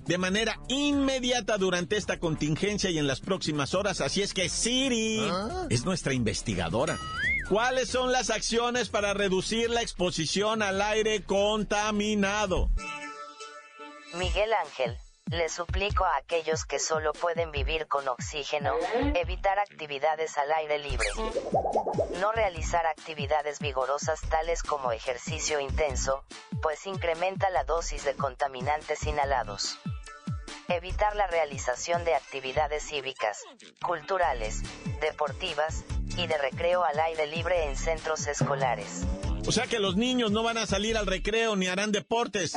de 0.08 0.18
manera 0.18 0.60
inmediata 0.70 1.58
durante 1.58 1.98
esta 1.98 2.20
contingencia 2.20 2.90
y 2.90 2.98
en 2.98 3.06
las 3.06 3.20
próximas 3.20 3.76
horas. 3.76 4.02
Así 4.02 4.22
es 4.22 4.34
que 4.34 4.50
Siri 4.50 5.20
ah. 5.30 5.68
es 5.70 5.86
nuestra 5.86 6.14
investigadora. 6.14 6.98
¿Cuáles 7.50 7.90
son 7.90 8.12
las 8.12 8.30
acciones 8.30 8.90
para 8.90 9.16
reducir 9.16 9.72
la 9.72 9.82
exposición 9.82 10.62
al 10.62 10.80
aire 10.84 11.24
contaminado? 11.24 12.70
Miguel 14.14 14.54
Ángel, 14.54 14.96
le 15.32 15.50
suplico 15.50 16.06
a 16.06 16.18
aquellos 16.18 16.66
que 16.66 16.78
solo 16.78 17.12
pueden 17.12 17.50
vivir 17.50 17.88
con 17.88 18.08
oxígeno, 18.08 18.76
evitar 19.16 19.58
actividades 19.58 20.38
al 20.38 20.52
aire 20.52 20.78
libre. 20.78 21.08
No 22.20 22.32
realizar 22.32 22.86
actividades 22.86 23.58
vigorosas 23.58 24.22
tales 24.30 24.62
como 24.62 24.92
ejercicio 24.92 25.60
intenso, 25.60 26.24
pues 26.62 26.86
incrementa 26.86 27.50
la 27.50 27.64
dosis 27.64 28.06
de 28.06 28.14
contaminantes 28.14 29.08
inhalados. 29.08 29.80
Evitar 30.68 31.16
la 31.16 31.26
realización 31.26 32.06
de 32.06 32.14
actividades 32.14 32.84
cívicas, 32.84 33.40
culturales, 33.82 34.62
deportivas, 35.02 35.84
y 36.20 36.28
de 36.28 36.38
recreo 36.38 36.84
al 36.84 37.00
aire 37.00 37.28
libre 37.28 37.66
en 37.66 37.78
centros 37.78 38.28
escolares. 38.28 39.04
O 39.48 39.52
sea 39.52 39.68
que 39.68 39.80
los 39.80 39.96
niños 39.96 40.32
no 40.32 40.44
van 40.44 40.58
a 40.58 40.66
salir 40.68 40.98
al 40.98 41.08
recreo 41.08 41.56
ni 41.56 41.68
harán 41.68 41.92
deportes. 41.92 42.54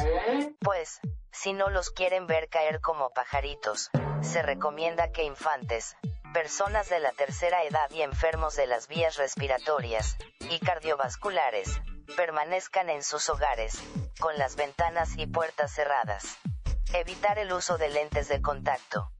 Pues, 0.60 1.00
Si 1.34 1.54
no 1.54 1.70
los 1.70 1.90
quieren 1.90 2.26
ver 2.26 2.48
caer 2.50 2.80
como 2.80 3.10
pajaritos, 3.10 3.88
se 4.20 4.42
recomienda 4.42 5.12
que 5.12 5.24
infantes, 5.24 5.96
personas 6.34 6.90
de 6.90 7.00
la 7.00 7.12
tercera 7.12 7.64
edad 7.64 7.90
y 7.90 8.02
enfermos 8.02 8.54
de 8.54 8.66
las 8.66 8.86
vías 8.86 9.16
respiratorias 9.16 10.16
y 10.50 10.58
cardiovasculares, 10.58 11.80
permanezcan 12.16 12.90
en 12.90 13.02
sus 13.02 13.30
hogares, 13.30 13.82
con 14.20 14.36
las 14.36 14.56
ventanas 14.56 15.16
y 15.16 15.26
puertas 15.26 15.72
cerradas. 15.72 16.36
Evitar 16.92 17.38
el 17.38 17.50
uso 17.52 17.78
de 17.78 17.88
lentes 17.88 18.28
de 18.28 18.42
contacto. 18.42 19.10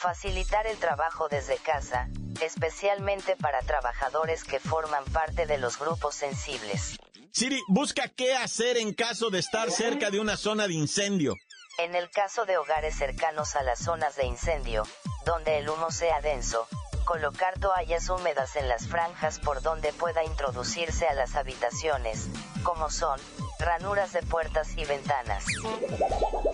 Facilitar 0.00 0.66
el 0.66 0.78
trabajo 0.78 1.28
desde 1.28 1.58
casa, 1.58 2.08
especialmente 2.40 3.36
para 3.36 3.60
trabajadores 3.60 4.44
que 4.44 4.58
forman 4.58 5.04
parte 5.04 5.44
de 5.44 5.58
los 5.58 5.78
grupos 5.78 6.14
sensibles. 6.14 6.98
Siri, 7.32 7.60
busca 7.68 8.08
qué 8.08 8.34
hacer 8.34 8.78
en 8.78 8.94
caso 8.94 9.28
de 9.28 9.40
estar 9.40 9.70
cerca 9.70 10.10
de 10.10 10.18
una 10.18 10.38
zona 10.38 10.66
de 10.66 10.72
incendio. 10.72 11.34
En 11.76 11.94
el 11.94 12.08
caso 12.08 12.46
de 12.46 12.56
hogares 12.56 12.96
cercanos 12.96 13.56
a 13.56 13.62
las 13.62 13.80
zonas 13.80 14.16
de 14.16 14.24
incendio, 14.24 14.84
donde 15.26 15.58
el 15.58 15.68
humo 15.68 15.90
sea 15.90 16.22
denso, 16.22 16.66
colocar 17.04 17.58
toallas 17.58 18.08
húmedas 18.08 18.56
en 18.56 18.68
las 18.68 18.86
franjas 18.88 19.38
por 19.38 19.60
donde 19.60 19.92
pueda 19.92 20.24
introducirse 20.24 21.08
a 21.08 21.12
las 21.12 21.36
habitaciones, 21.36 22.26
como 22.62 22.88
son, 22.88 23.20
ranuras 23.58 24.14
de 24.14 24.22
puertas 24.22 24.78
y 24.78 24.84
ventanas. 24.86 25.44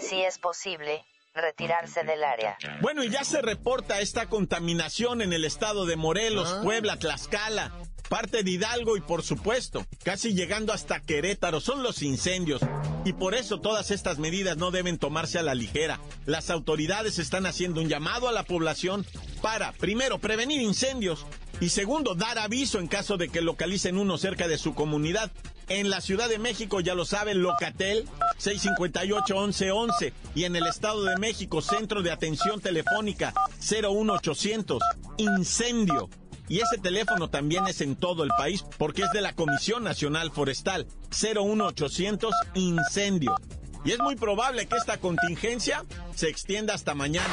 Si 0.00 0.20
es 0.24 0.36
posible, 0.38 1.04
retirarse 1.36 2.02
del 2.02 2.24
área. 2.24 2.56
Bueno, 2.80 3.04
y 3.04 3.10
ya 3.10 3.24
se 3.24 3.42
reporta 3.42 4.00
esta 4.00 4.26
contaminación 4.28 5.22
en 5.22 5.32
el 5.32 5.44
estado 5.44 5.86
de 5.86 5.96
Morelos, 5.96 6.48
Ah. 6.56 6.60
Puebla, 6.62 6.96
Tlaxcala, 6.98 7.72
parte 8.08 8.42
de 8.42 8.50
Hidalgo 8.50 8.96
y 8.96 9.00
por 9.00 9.22
supuesto, 9.22 9.84
casi 10.04 10.32
llegando 10.34 10.72
hasta 10.72 11.00
Querétaro, 11.00 11.60
son 11.60 11.82
los 11.82 12.02
incendios. 12.02 12.62
Y 13.04 13.12
por 13.12 13.34
eso 13.34 13.60
todas 13.60 13.90
estas 13.90 14.18
medidas 14.18 14.56
no 14.56 14.70
deben 14.70 14.98
tomarse 14.98 15.38
a 15.38 15.42
la 15.42 15.54
ligera. 15.54 16.00
Las 16.24 16.50
autoridades 16.50 17.18
están 17.18 17.46
haciendo 17.46 17.80
un 17.80 17.88
llamado 17.88 18.28
a 18.28 18.32
la 18.32 18.42
población 18.42 19.06
para, 19.42 19.72
primero, 19.72 20.18
prevenir 20.18 20.60
incendios 20.60 21.24
y 21.60 21.70
segundo, 21.70 22.14
dar 22.14 22.38
aviso 22.38 22.78
en 22.78 22.86
caso 22.86 23.16
de 23.16 23.28
que 23.28 23.40
localicen 23.40 23.96
uno 23.96 24.18
cerca 24.18 24.46
de 24.46 24.58
su 24.58 24.74
comunidad. 24.74 25.30
En 25.68 25.90
la 25.90 26.00
Ciudad 26.00 26.28
de 26.28 26.38
México, 26.38 26.80
ya 26.80 26.94
lo 26.94 27.04
saben, 27.04 27.42
Locatel 27.42 28.06
658-1111 28.38 30.12
y 30.34 30.44
en 30.44 30.54
el 30.54 30.66
Estado 30.66 31.04
de 31.04 31.16
México, 31.16 31.62
Centro 31.62 32.02
de 32.02 32.12
Atención 32.12 32.60
Telefónica 32.60 33.32
01800, 33.60 34.82
incendio. 35.16 36.08
Y 36.48 36.60
ese 36.60 36.78
teléfono 36.80 37.28
también 37.28 37.66
es 37.66 37.80
en 37.80 37.96
todo 37.96 38.22
el 38.22 38.30
país 38.38 38.64
porque 38.78 39.02
es 39.02 39.10
de 39.10 39.20
la 39.20 39.32
Comisión 39.32 39.82
Nacional 39.82 40.30
Forestal 40.30 40.86
01800, 41.10 42.32
incendio. 42.54 43.34
Y 43.86 43.92
es 43.92 44.00
muy 44.00 44.16
probable 44.16 44.66
que 44.66 44.76
esta 44.76 44.98
contingencia 44.98 45.84
se 46.16 46.28
extienda 46.28 46.74
hasta 46.74 46.92
mañana. 46.96 47.32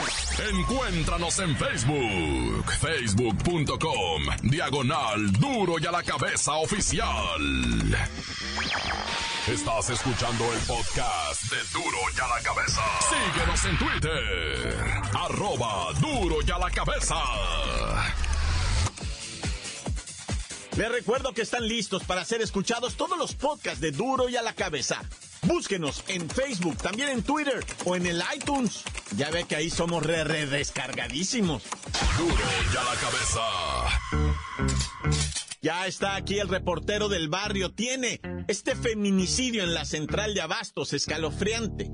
Encuéntranos 0.52 1.40
en 1.40 1.58
Facebook, 1.58 2.72
facebook.com, 2.80 4.24
diagonal 4.44 5.32
duro 5.34 5.80
y 5.80 5.88
a 5.88 5.92
la 5.92 6.04
cabeza 6.04 6.54
oficial. 6.54 7.98
Estás 9.48 9.90
escuchando 9.90 10.54
el 10.54 10.60
podcast 10.60 11.52
de 11.52 11.58
Duro 11.74 11.98
y 12.16 12.20
a 12.20 12.28
la 12.28 12.40
cabeza. 12.44 12.82
Síguenos 13.10 13.66
en 13.66 13.78
Twitter, 13.80 14.86
arroba 15.20 15.92
duro 16.00 16.38
y 16.46 16.52
a 16.52 16.60
la 16.60 16.70
cabeza. 16.70 17.16
Les 20.78 20.92
recuerdo 20.92 21.34
que 21.34 21.42
están 21.42 21.68
listos 21.68 22.04
para 22.04 22.24
ser 22.24 22.42
escuchados 22.42 22.96
todos 22.96 23.18
los 23.18 23.34
podcasts 23.34 23.82
de 23.82 23.92
Duro 23.92 24.30
y 24.30 24.36
a 24.36 24.42
la 24.44 24.54
cabeza. 24.54 25.02
Búsquenos 25.44 26.04
en 26.08 26.30
Facebook, 26.30 26.78
también 26.78 27.10
en 27.10 27.24
Twitter 27.24 27.64
o 27.86 27.96
en 27.96 28.06
el 28.06 28.24
iTunes. 28.36 28.84
Ya 29.18 29.30
ve 29.30 29.46
que 29.46 29.56
ahí 29.56 29.70
somos 29.70 30.04
re, 30.04 30.24
re 30.24 30.46
descargadísimos. 30.46 31.64
Duro 32.18 32.34
y 32.34 32.78
a 32.78 32.84
la 32.84 32.96
cabeza. 33.00 33.42
Ya 35.62 35.88
está 35.88 36.16
aquí 36.16 36.40
el 36.40 36.50
reportero 36.50 37.10
del 37.10 37.30
barrio. 37.30 37.74
Tiene 37.74 38.20
este 38.48 38.76
feminicidio 38.76 39.64
en 39.64 39.74
la 39.74 39.86
central 39.86 40.34
de 40.34 40.42
Abastos, 40.42 40.94
escalofriante. 40.94 41.90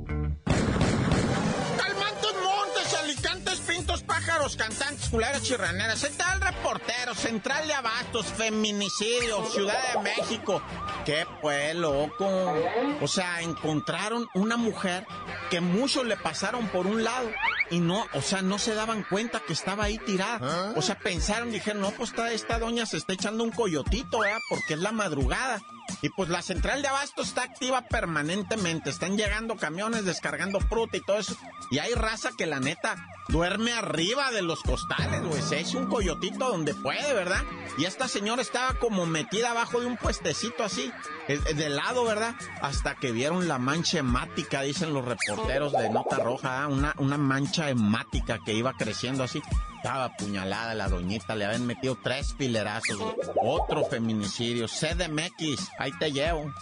Pájaros, 4.50 4.56
cantantes, 4.56 5.10
culeras, 5.10 5.44
chirraneras. 5.44 6.04
El 6.04 6.42
reportero, 6.42 7.14
central 7.14 7.68
de 7.68 7.74
abastos, 7.74 8.28
feminicidio, 8.28 9.46
Ciudad 9.46 9.78
de 9.94 10.02
México. 10.02 10.62
¿Qué 11.06 11.26
pues, 11.42 11.76
loco? 11.76 12.28
O 13.02 13.08
sea, 13.08 13.42
encontraron 13.42 14.28
una 14.34 14.58
mujer 14.58 15.06
que 15.50 15.62
muchos 15.62 16.06
le 16.06 16.18
pasaron 16.18 16.68
por 16.68 16.88
un 16.88 17.04
lado 17.04 17.30
y 17.72 17.80
no, 17.80 18.06
o 18.14 18.22
sea, 18.22 18.42
no 18.42 18.58
se 18.58 18.74
daban 18.74 19.04
cuenta 19.04 19.42
que 19.42 19.54
estaba 19.54 19.86
ahí 19.86 19.98
tirada. 20.00 20.74
O 20.76 20.82
sea, 20.82 20.98
pensaron, 20.98 21.52
dijeron, 21.52 21.82
no, 21.82 21.92
pues 21.92 22.10
esta, 22.10 22.32
esta 22.32 22.60
doña 22.60 22.86
se 22.86 22.98
está 22.98 23.14
echando 23.14 23.44
un 23.44 23.52
coyotito, 23.52 24.20
¿verdad? 24.20 24.40
Porque 24.50 24.74
es 24.74 24.80
la 24.80 24.92
madrugada. 24.92 25.62
Y 26.02 26.10
pues 26.10 26.30
la 26.30 26.42
central 26.42 26.82
de 26.82 26.88
abasto 26.88 27.22
está 27.22 27.44
activa 27.44 27.82
permanentemente. 27.82 28.90
Están 28.90 29.18
llegando 29.18 29.56
camiones 29.56 30.06
descargando 30.06 30.60
fruta 30.60 30.98
y 30.98 31.02
todo 31.02 31.18
eso. 31.18 31.36
Y 31.72 31.80
hay 31.80 31.94
raza 31.94 32.32
que 32.38 32.46
la 32.46 32.60
neta 32.60 32.96
duerme 33.28 33.74
arriba 33.74 34.32
de 34.32 34.42
los 34.42 34.62
costales, 34.62 35.22
güey. 35.24 35.42
Se 35.42 35.60
echa 35.60 35.78
un 35.78 35.88
coyotito 35.88 36.50
donde 36.50 36.74
puede, 36.74 37.14
¿verdad? 37.14 37.44
Y 37.78 37.86
esta 37.86 38.08
señora 38.08 38.42
estaba 38.42 38.74
como 38.76 39.06
metida 39.06 39.52
abajo 39.52 39.80
de 39.80 39.86
un 39.86 39.98
puestecito 39.98 40.64
así, 40.64 40.92
eh, 41.28 41.40
eh, 41.46 41.54
de 41.54 41.70
lado, 41.70 42.06
¿verdad? 42.06 42.36
Hasta 42.62 42.96
que 42.96 43.12
vieron 43.12 43.48
la 43.48 43.58
mancha 43.58 44.00
hemática, 44.00 44.62
dicen 44.62 44.94
los 44.94 45.06
reporteros 45.06 45.74
de 45.74 45.90
Nota 45.90 46.18
Roja, 46.18 46.64
¿ah? 46.64 46.68
una, 46.68 46.94
una 46.98 47.18
mancha 47.18 47.59
hemática 47.68 48.40
que 48.46 48.54
iba 48.54 48.74
creciendo 48.74 49.24
así. 49.24 49.42
Estaba 49.78 50.06
apuñalada 50.06 50.76
la 50.76 50.88
doñita, 50.88 51.36
le 51.36 51.46
habían 51.46 51.66
metido 51.66 51.98
tres 52.02 52.34
pilerazos. 52.38 53.02
Otro 53.42 53.86
feminicidio, 53.86 54.68
CDMX, 54.68 55.70
ahí 55.80 55.92
te 56.00 56.12
llevo. 56.12 56.54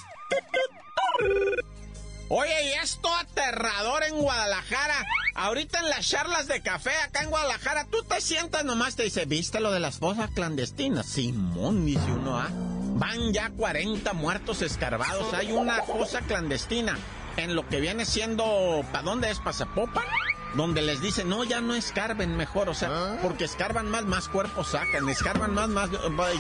Oye, 2.30 2.70
y 2.70 2.74
esto 2.84 3.13
aterrador 3.13 4.04
en 4.04 4.18
Guadalajara. 4.18 5.06
Ahorita 5.36 5.80
en 5.80 5.89
las 5.89 6.08
charlas 6.08 6.48
de 6.48 6.62
café 6.62 6.92
acá 7.06 7.24
en 7.24 7.30
Guadalajara, 7.30 7.86
tú 7.86 8.04
te 8.04 8.20
sientas 8.22 8.66
nomás, 8.66 8.96
te 8.96 9.04
dice, 9.04 9.25
¿viste 9.25 9.60
lo 9.60 9.72
de 9.72 9.80
las 9.80 10.00
fosas 10.00 10.30
clandestinas? 10.32 11.06
Simón, 11.06 11.86
dice 11.86 12.12
uno, 12.12 12.38
¿ah? 12.38 12.50
Van 12.51 13.32
ya 13.32 13.50
40 13.51 14.12
muertos 14.13 14.62
escarbados. 14.62 15.34
Hay 15.34 15.51
una 15.51 15.84
fosa 15.84 16.22
clandestina 16.22 16.98
en 17.38 17.56
lo 17.56 17.68
que 17.68 17.80
viene 17.80 18.06
siendo. 18.06 18.84
¿Para 18.92 19.04
dónde 19.04 19.30
es? 19.30 19.39
¿Para 19.39 19.54
Zapopan? 19.54 20.04
Donde 20.56 20.82
les 20.82 21.01
dicen, 21.01 21.30
no, 21.30 21.44
ya 21.44 21.62
no 21.62 21.75
escarben 21.75 22.36
mejor, 22.36 22.70
o 22.70 22.74
sea, 22.74 23.20
porque 23.22 23.44
escarban 23.44 23.89
más, 23.89 24.06
más 24.06 24.27
cuerpos 24.30 24.70
sacan, 24.70 25.08
escarban 25.10 25.54
más, 25.54 25.70
más. 25.70 25.89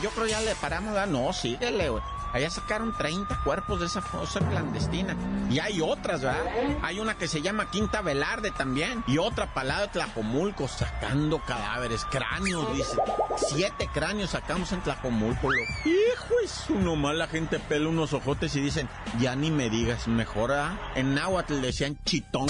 Yo 0.01 0.09
creo 0.11 0.27
ya 0.27 0.41
le 0.41 0.55
paramos, 0.55 0.93
¿verdad? 0.93 1.07
no, 1.07 1.33
síguele, 1.33 1.89
güey. 1.89 2.03
Allá 2.33 2.49
sacaron 2.49 2.95
30 2.95 3.41
cuerpos 3.43 3.79
de 3.79 3.85
esa 3.85 4.01
fosa 4.01 4.39
clandestina. 4.41 5.15
Y 5.49 5.59
hay 5.59 5.81
otras, 5.81 6.21
¿verdad? 6.21 6.43
Hay 6.81 6.99
una 6.99 7.17
que 7.17 7.27
se 7.27 7.41
llama 7.41 7.71
Quinta 7.71 8.01
Velarde 8.01 8.51
también. 8.51 9.03
Y 9.07 9.17
otra 9.17 9.53
palada 9.53 9.81
de 9.81 9.87
Tlajomulco 9.87 10.67
sacando 10.67 11.39
cadáveres, 11.39 12.05
cráneos, 12.05 12.71
dice. 12.75 12.97
Siete 13.37 13.89
cráneos 13.93 14.31
sacamos 14.31 14.71
en 14.73 14.81
Tlajomulco. 14.81 15.49
Lo... 15.51 15.61
Hijo, 15.85 16.33
es 16.43 16.65
uno 16.69 16.95
más 16.95 17.15
la 17.15 17.27
gente 17.27 17.59
pela 17.59 17.87
unos 17.89 18.13
ojotes 18.13 18.55
y 18.55 18.61
dicen, 18.61 18.89
ya 19.19 19.35
ni 19.35 19.49
me 19.49 19.69
digas, 19.69 20.07
mejor, 20.07 20.51
¿ah? 20.51 20.77
En 20.95 21.15
náhuatl 21.15 21.61
decían 21.61 21.97
chitón. 22.03 22.47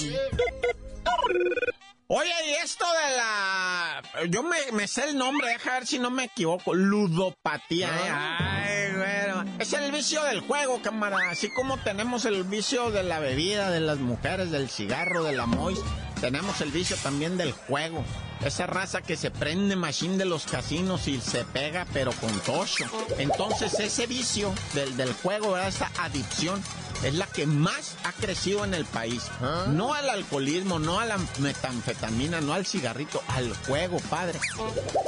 Oye, 2.10 2.32
y 2.48 2.52
esto 2.64 2.86
de 2.86 3.18
la... 3.18 4.02
Yo 4.30 4.42
me, 4.42 4.58
me 4.72 4.88
sé 4.88 5.10
el 5.10 5.18
nombre, 5.18 5.50
deja 5.50 5.74
ver 5.74 5.86
si 5.86 6.00
no 6.00 6.10
me 6.10 6.26
equivoco. 6.26 6.74
Ludopatía, 6.74 7.88
¿eh? 7.90 8.10
Ay, 8.10 8.96
bueno. 8.96 9.46
Es 9.60 9.74
el 9.74 9.92
vicio 9.92 10.24
del 10.24 10.40
juego, 10.40 10.82
cámara. 10.82 11.18
Así 11.30 11.50
como 11.54 11.78
tenemos 11.78 12.24
el 12.24 12.46
vicio 12.46 12.92
de 12.92 13.04
la 13.04 13.20
bebida, 13.20 13.72
de 13.72 13.82
las 13.82 13.98
mujeres, 13.98 14.52
del 14.52 14.70
cigarro, 14.70 15.24
de 15.26 15.36
la 15.36 15.48
mois, 15.48 15.80
tenemos 16.22 16.62
el 16.62 16.72
vicio 16.72 16.96
también 17.04 17.38
del 17.38 17.52
juego. 17.52 18.06
Esa 18.46 18.68
raza 18.68 19.02
que 19.02 19.18
se 19.18 19.30
prende 19.30 19.76
machine 19.76 20.16
de 20.16 20.26
los 20.26 20.46
casinos 20.46 21.10
y 21.10 21.20
se 21.20 21.44
pega, 21.44 21.86
pero 21.92 22.14
con 22.14 22.32
tocho. 22.42 22.86
Entonces, 23.18 23.78
ese 23.82 24.08
vicio 24.08 24.54
del, 24.74 24.96
del 24.96 25.12
juego, 25.12 25.54
¿verdad? 25.54 25.68
esa 25.68 25.92
adicción, 26.00 26.64
es 27.04 27.13
la 27.16 27.27
que 27.27 27.46
más 27.46 27.96
ha 28.04 28.12
crecido 28.13 28.66
en 28.66 28.74
el 28.74 28.86
país. 28.86 29.24
No 29.70 29.94
al 29.94 30.10
alcoholismo, 30.10 30.80
no 30.80 31.00
a 31.00 31.06
la 31.06 31.18
metanfetamina, 31.39 32.42
no 32.42 32.54
al 32.54 32.66
cigarrito, 32.66 33.22
al 33.27 33.54
juego, 33.66 34.00
padre. 34.10 34.39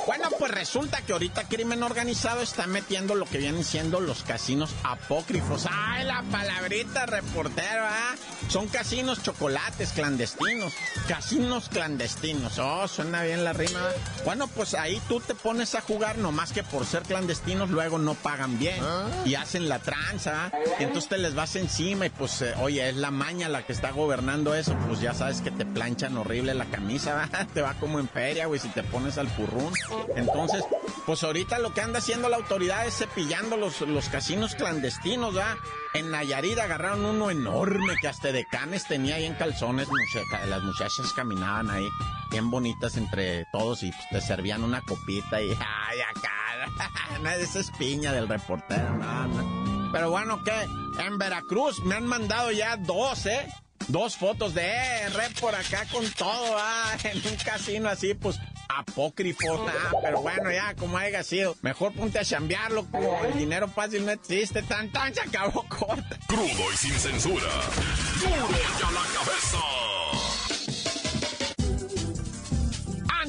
Bueno, 0.06 0.30
pues 0.38 0.52
resulta 0.52 1.02
que 1.02 1.14
ahorita 1.14 1.48
crimen 1.48 1.84
organizado 1.84 2.42
está 2.42 2.68
metiendo 2.68 3.16
lo 3.16 3.26
que 3.26 3.38
vienen 3.38 3.64
siendo 3.64 4.00
los 4.00 4.24
casinos 4.24 4.72
apócrifos. 4.84 5.68
¡Ay, 5.70 6.06
la 6.06 6.24
palabrita, 6.32 7.06
reportero! 7.06 7.84
¿ah? 7.84 8.16
Son 8.50 8.68
casinos 8.68 9.22
chocolates 9.24 9.92
clandestinos. 9.92 10.74
Casinos 11.08 11.70
clandestinos. 11.70 12.60
Oh, 12.60 12.88
suena 12.88 13.24
bien 13.24 13.44
la 13.44 13.54
rima. 13.54 13.82
Bueno, 14.26 14.48
pues 14.48 14.74
ahí 14.74 15.02
tú 15.08 15.20
te 15.20 15.36
pones 15.36 15.76
a 15.76 15.82
jugar, 15.82 16.18
nomás 16.18 16.52
que 16.52 16.64
por 16.64 16.86
ser 16.86 17.04
clandestinos 17.04 17.70
luego 17.70 17.98
no 17.98 18.16
pagan 18.16 18.58
bien. 18.60 18.84
Y 19.26 19.36
hacen 19.36 19.70
la 19.70 19.80
tranza. 19.80 20.46
¿ah? 20.46 20.52
Y 20.80 20.84
entonces 20.84 21.10
te 21.10 21.18
les 21.18 21.36
vas 21.36 21.56
encima 21.56 21.79
y 21.80 21.96
pues, 22.10 22.42
eh, 22.42 22.54
oye, 22.62 22.90
es 22.90 22.98
la 22.98 23.10
maña 23.10 23.48
la 23.48 23.66
que 23.66 23.72
está 23.72 23.92
gobernando 23.92 24.54
eso, 24.54 24.76
pues 24.88 25.00
ya 25.00 25.14
sabes 25.14 25.40
que 25.40 25.50
te 25.50 25.66
planchan 25.66 26.18
horrible 26.18 26.54
la 26.54 26.66
camisa, 26.66 27.30
te 27.54 27.62
va 27.62 27.74
como 27.76 28.00
en 28.00 28.10
feria, 28.10 28.48
güey, 28.48 28.60
si 28.60 28.68
te 28.70 28.84
pones 28.84 29.18
al 29.18 29.28
purrún. 29.30 29.72
Entonces, 30.16 30.64
pues 31.06 31.24
ahorita 31.24 31.58
lo 31.60 31.74
que 31.74 31.80
anda 31.80 32.00
haciendo 32.00 32.28
la 32.28 32.36
autoridad 32.36 32.86
es 32.86 32.98
cepillando 32.98 33.56
los, 33.56 33.80
los 33.82 34.10
casinos 34.10 34.56
clandestinos, 34.56 35.38
¿va? 35.38 35.58
En 35.94 36.12
Nayarit 36.12 36.60
agarraron 36.60 37.06
uno 37.06 37.32
enorme 37.32 37.96
que 38.02 38.10
hasta 38.10 38.34
de 38.34 38.46
canes 38.46 38.86
tenía 38.86 39.16
ahí 39.16 39.26
en 39.26 39.36
calzones, 39.36 39.88
las 40.50 40.62
muchachas 40.64 41.14
caminaban 41.14 41.70
ahí 41.70 41.88
bien 42.30 42.52
bonitas 42.52 42.98
entre 42.98 43.46
todos 43.54 43.84
y 43.84 43.92
pues, 43.92 44.10
te 44.12 44.22
servían 44.22 44.64
una 44.64 44.82
copita 44.82 45.42
y 45.42 45.50
ay 45.60 46.00
acá, 46.02 47.34
esa 47.40 47.60
es 47.60 47.72
piña 47.72 48.12
del 48.12 48.28
reportero, 48.28 48.98
no, 48.98 49.90
Pero 49.94 50.12
bueno, 50.12 50.44
¿qué? 50.44 50.68
En 51.00 51.18
Veracruz 51.18 51.80
me 51.84 51.96
han 51.96 52.06
mandado 52.06 52.52
ya 52.52 52.76
dos, 52.78 53.26
¿eh? 53.26 53.48
Dos 53.88 54.18
fotos 54.18 54.54
de 54.54 54.68
eh, 54.68 55.10
red 55.10 55.32
por 55.40 55.56
acá 55.56 55.86
con 55.92 56.08
todo, 56.12 56.56
ah, 56.58 56.96
en 57.04 57.18
un 57.26 57.36
casino 57.38 57.90
así, 57.90 58.14
pues 58.14 58.40
apócrifo, 58.68 59.68
ah, 59.68 59.92
pero 60.02 60.22
bueno, 60.22 60.52
ya, 60.52 60.76
como 60.76 60.98
haya 60.98 61.24
sido. 61.24 61.56
Mejor 61.62 61.94
ponte 61.94 62.20
a 62.20 62.24
chambearlo, 62.26 62.86
como 62.92 63.24
el 63.24 63.38
dinero 63.38 63.68
fácil 63.68 64.06
no 64.06 64.12
existe, 64.12 64.62
tan 64.64 64.92
tan 64.92 65.14
se 65.14 65.22
acabó 65.22 65.64
corta. 65.70 66.18
Crudo 66.28 66.74
y 66.74 66.78
sin 66.78 66.94
censura. 66.94 67.50
Duro 68.20 68.50
ya 68.80 68.92
la 68.92 69.02
cabeza. 69.02 69.99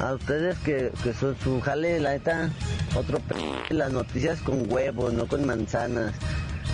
a 0.00 0.14
ustedes 0.14 0.58
que, 0.58 0.90
que 1.02 1.12
su, 1.12 1.34
su 1.36 1.60
jale, 1.60 2.00
la 2.00 2.12
neta, 2.12 2.50
otro 2.96 3.18
p 3.18 3.34
las 3.70 3.92
noticias 3.92 4.40
con 4.40 4.70
huevos, 4.70 5.12
no 5.12 5.26
con 5.26 5.46
manzanas, 5.46 6.14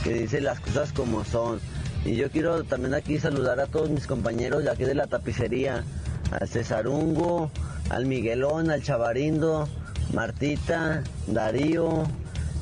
que 0.02 0.14
dice 0.14 0.40
las 0.40 0.60
cosas 0.60 0.92
como 0.92 1.24
son. 1.24 1.60
Y 2.04 2.16
yo 2.16 2.30
quiero 2.30 2.64
también 2.64 2.94
aquí 2.94 3.18
saludar 3.18 3.60
a 3.60 3.66
todos 3.66 3.90
mis 3.90 4.06
compañeros 4.06 4.64
de 4.64 4.70
aquí 4.70 4.84
de 4.84 4.94
la 4.94 5.06
tapicería, 5.06 5.84
al 6.30 6.48
Cesarungo, 6.48 7.50
al 7.90 8.06
Miguelón, 8.06 8.70
al 8.70 8.82
Chavarindo, 8.82 9.68
Martita, 10.14 11.02
Darío, 11.26 12.04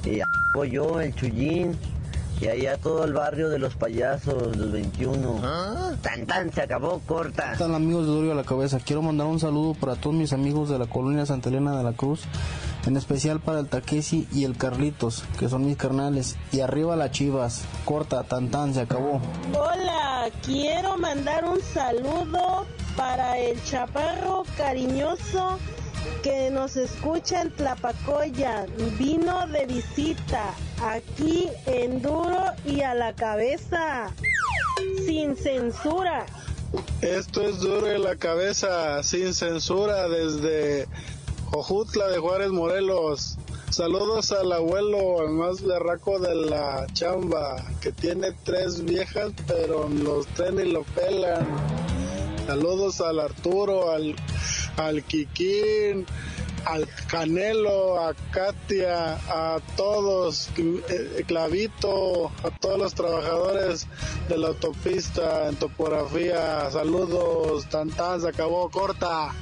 y 0.05 0.21
a 0.21 0.27
yo, 0.71 1.01
el 1.01 1.15
Chullín, 1.15 1.79
y 2.41 2.49
allá 2.49 2.77
todo 2.77 3.05
el 3.05 3.13
barrio 3.13 3.49
de 3.49 3.59
los 3.59 3.75
payasos, 3.75 4.57
los 4.57 4.73
21. 4.73 5.41
¿Ah? 5.43 5.93
Tan 6.03 6.27
tan, 6.27 6.53
se 6.53 6.63
acabó, 6.63 7.01
corta. 7.07 7.53
Están 7.53 7.75
amigos 7.75 8.07
de 8.07 8.13
Dorio 8.13 8.33
a 8.33 8.35
la 8.35 8.45
cabeza. 8.45 8.79
Quiero 8.85 9.03
mandar 9.03 9.27
un 9.27 9.41
saludo 9.41 9.75
para 9.75 9.97
todos 9.97 10.15
mis 10.15 10.33
amigos 10.33 10.69
de 10.69 10.79
la 10.79 10.87
colonia 10.87 11.27
Santa 11.27 11.49
Elena 11.49 11.77
de 11.77 11.85
la 11.85 11.93
Cruz. 11.93 12.23
En 12.87 12.97
especial 12.97 13.41
para 13.41 13.61
el 13.61 13.69
Taquesi 13.69 14.29
y 14.33 14.45
el 14.45 14.57
Carlitos, 14.57 15.25
que 15.39 15.49
son 15.49 15.67
mis 15.67 15.77
carnales. 15.77 16.37
Y 16.53 16.61
arriba 16.61 16.97
las 16.97 17.11
chivas. 17.11 17.63
Corta, 17.85 18.23
tan 18.23 18.49
tan, 18.51 18.73
se 18.73 18.83
acabó. 18.83 19.21
Hola, 19.53 20.31
quiero 20.45 20.97
mandar 20.97 21.45
un 21.45 21.61
saludo 21.61 22.67
para 22.97 23.39
el 23.39 23.63
chaparro 23.65 24.45
cariñoso 24.57 25.59
que 26.23 26.51
nos 26.51 26.77
escucha 26.77 27.43
en 27.43 27.51
Tlapacoya. 27.51 28.67
Vino 28.99 29.47
de 29.49 29.67
visita 29.67 30.55
aquí 30.83 31.49
en 31.67 32.03
Duro 32.03 32.53
y 32.65 32.83
a 32.83 32.95
la 32.95 33.15
cabeza. 33.15 34.13
Sin 35.05 35.37
censura. 35.37 36.27
Esto 37.01 37.43
es 37.43 37.61
Duro 37.61 37.95
y 37.95 37.99
la 37.99 38.17
cabeza, 38.17 39.03
sin 39.03 39.33
censura, 39.33 40.09
desde 40.09 40.87
Ojutla 41.53 42.09
de 42.09 42.19
Juárez 42.19 42.51
Morelos. 42.51 43.39
Saludos 43.71 44.33
al 44.33 44.53
abuelo, 44.53 45.23
el 45.23 45.31
más 45.31 45.63
berraco 45.63 46.19
de 46.19 46.35
la 46.35 46.87
chamba, 46.93 47.65
que 47.81 47.93
tiene 47.93 48.33
tres 48.45 48.85
viejas, 48.85 49.33
pero 49.47 49.89
los 49.89 50.27
tres 50.29 50.53
ni 50.53 50.71
lo 50.71 50.83
pelan. 50.83 51.47
Saludos 52.47 53.01
al 53.01 53.21
Arturo, 53.21 53.91
al, 53.91 54.17
al 54.79 55.03
Kikín, 55.03 56.07
al 56.65 56.87
Canelo, 57.11 58.01
a 58.01 58.15
Katia, 58.31 59.15
a 59.29 59.59
todos, 59.77 60.51
eh, 60.57 61.25
Clavito, 61.27 62.31
a 62.45 62.51
todos 62.61 62.79
los 62.79 62.95
trabajadores 62.95 63.87
de 64.29 64.39
la 64.39 64.49
autopista 64.49 65.49
en 65.49 65.57
topografía. 65.57 66.71
Saludos, 66.71 67.69
tan 67.69 67.91
tan, 67.91 68.21
se 68.21 68.29
acabó 68.29 68.71
corta. 68.71 69.33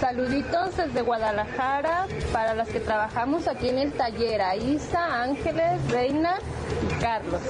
Saluditos 0.00 0.76
desde 0.76 1.02
Guadalajara 1.02 2.06
para 2.32 2.54
las 2.54 2.68
que 2.68 2.80
trabajamos 2.80 3.48
aquí 3.48 3.68
en 3.68 3.78
el 3.78 3.92
taller, 3.92 4.42
a 4.42 4.56
Isa, 4.56 5.22
Ángeles, 5.22 5.80
Reina 5.90 6.38
y 6.84 7.00
Carlos. 7.00 7.40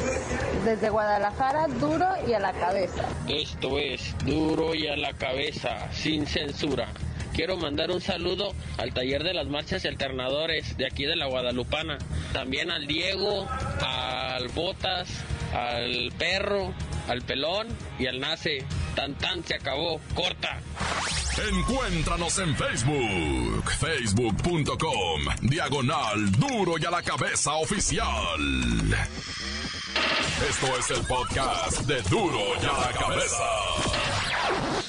Desde 0.64 0.90
Guadalajara, 0.90 1.66
duro 1.80 2.06
y 2.28 2.34
a 2.34 2.38
la 2.38 2.52
cabeza. 2.52 3.04
Esto 3.28 3.78
es 3.78 4.14
duro 4.24 4.74
y 4.74 4.86
a 4.86 4.96
la 4.96 5.12
cabeza, 5.14 5.90
sin 5.92 6.26
censura. 6.26 6.88
Quiero 7.36 7.58
mandar 7.58 7.90
un 7.90 8.00
saludo 8.00 8.54
al 8.78 8.94
taller 8.94 9.22
de 9.22 9.34
las 9.34 9.46
marchas 9.46 9.84
y 9.84 9.88
alternadores 9.88 10.74
de 10.78 10.86
aquí 10.86 11.04
de 11.04 11.16
la 11.16 11.26
Guadalupana. 11.26 11.98
También 12.32 12.70
al 12.70 12.86
Diego, 12.86 13.46
al 13.86 14.48
Botas, 14.48 15.06
al 15.52 16.10
Perro, 16.18 16.72
al 17.08 17.20
Pelón 17.20 17.68
y 17.98 18.06
al 18.06 18.20
Nace. 18.20 18.64
Tan 18.94 19.14
tan 19.16 19.44
se 19.44 19.54
acabó, 19.54 20.00
corta. 20.14 20.62
Encuéntranos 21.52 22.38
en 22.38 22.56
Facebook, 22.56 23.70
facebook.com, 23.80 25.20
diagonal 25.42 26.32
duro 26.32 26.78
y 26.80 26.86
a 26.86 26.90
la 26.90 27.02
cabeza 27.02 27.52
oficial. 27.56 28.40
Esto 30.48 30.78
es 30.78 30.90
el 30.90 31.06
podcast 31.06 31.80
de 31.82 32.00
duro 32.08 32.40
y 32.62 32.64
a 32.64 32.80
la 32.80 32.92
cabeza. 32.98 34.85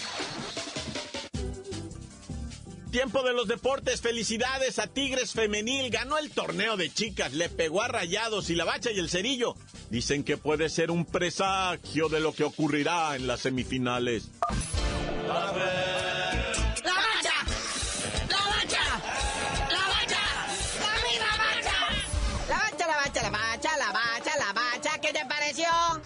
Tiempo 2.97 3.21
de 3.21 3.31
los 3.31 3.47
deportes, 3.47 4.01
felicidades 4.01 4.79
a 4.79 4.87
Tigres 4.87 5.33
Femenil, 5.33 5.91
ganó 5.91 6.17
el 6.17 6.31
torneo 6.31 6.77
de 6.77 6.91
chicas, 6.91 7.31
le 7.31 7.47
pegó 7.47 7.83
a 7.83 7.87
Rayados 7.87 8.49
y 8.49 8.55
la 8.55 8.65
Bacha 8.65 8.89
y 8.89 8.97
el 8.97 9.07
Cerillo. 9.07 9.55
Dicen 9.91 10.23
que 10.23 10.35
puede 10.35 10.67
ser 10.67 10.89
un 10.89 11.05
presagio 11.05 12.09
de 12.09 12.19
lo 12.19 12.33
que 12.33 12.43
ocurrirá 12.43 13.15
en 13.15 13.27
las 13.27 13.41
semifinales. 13.41 14.31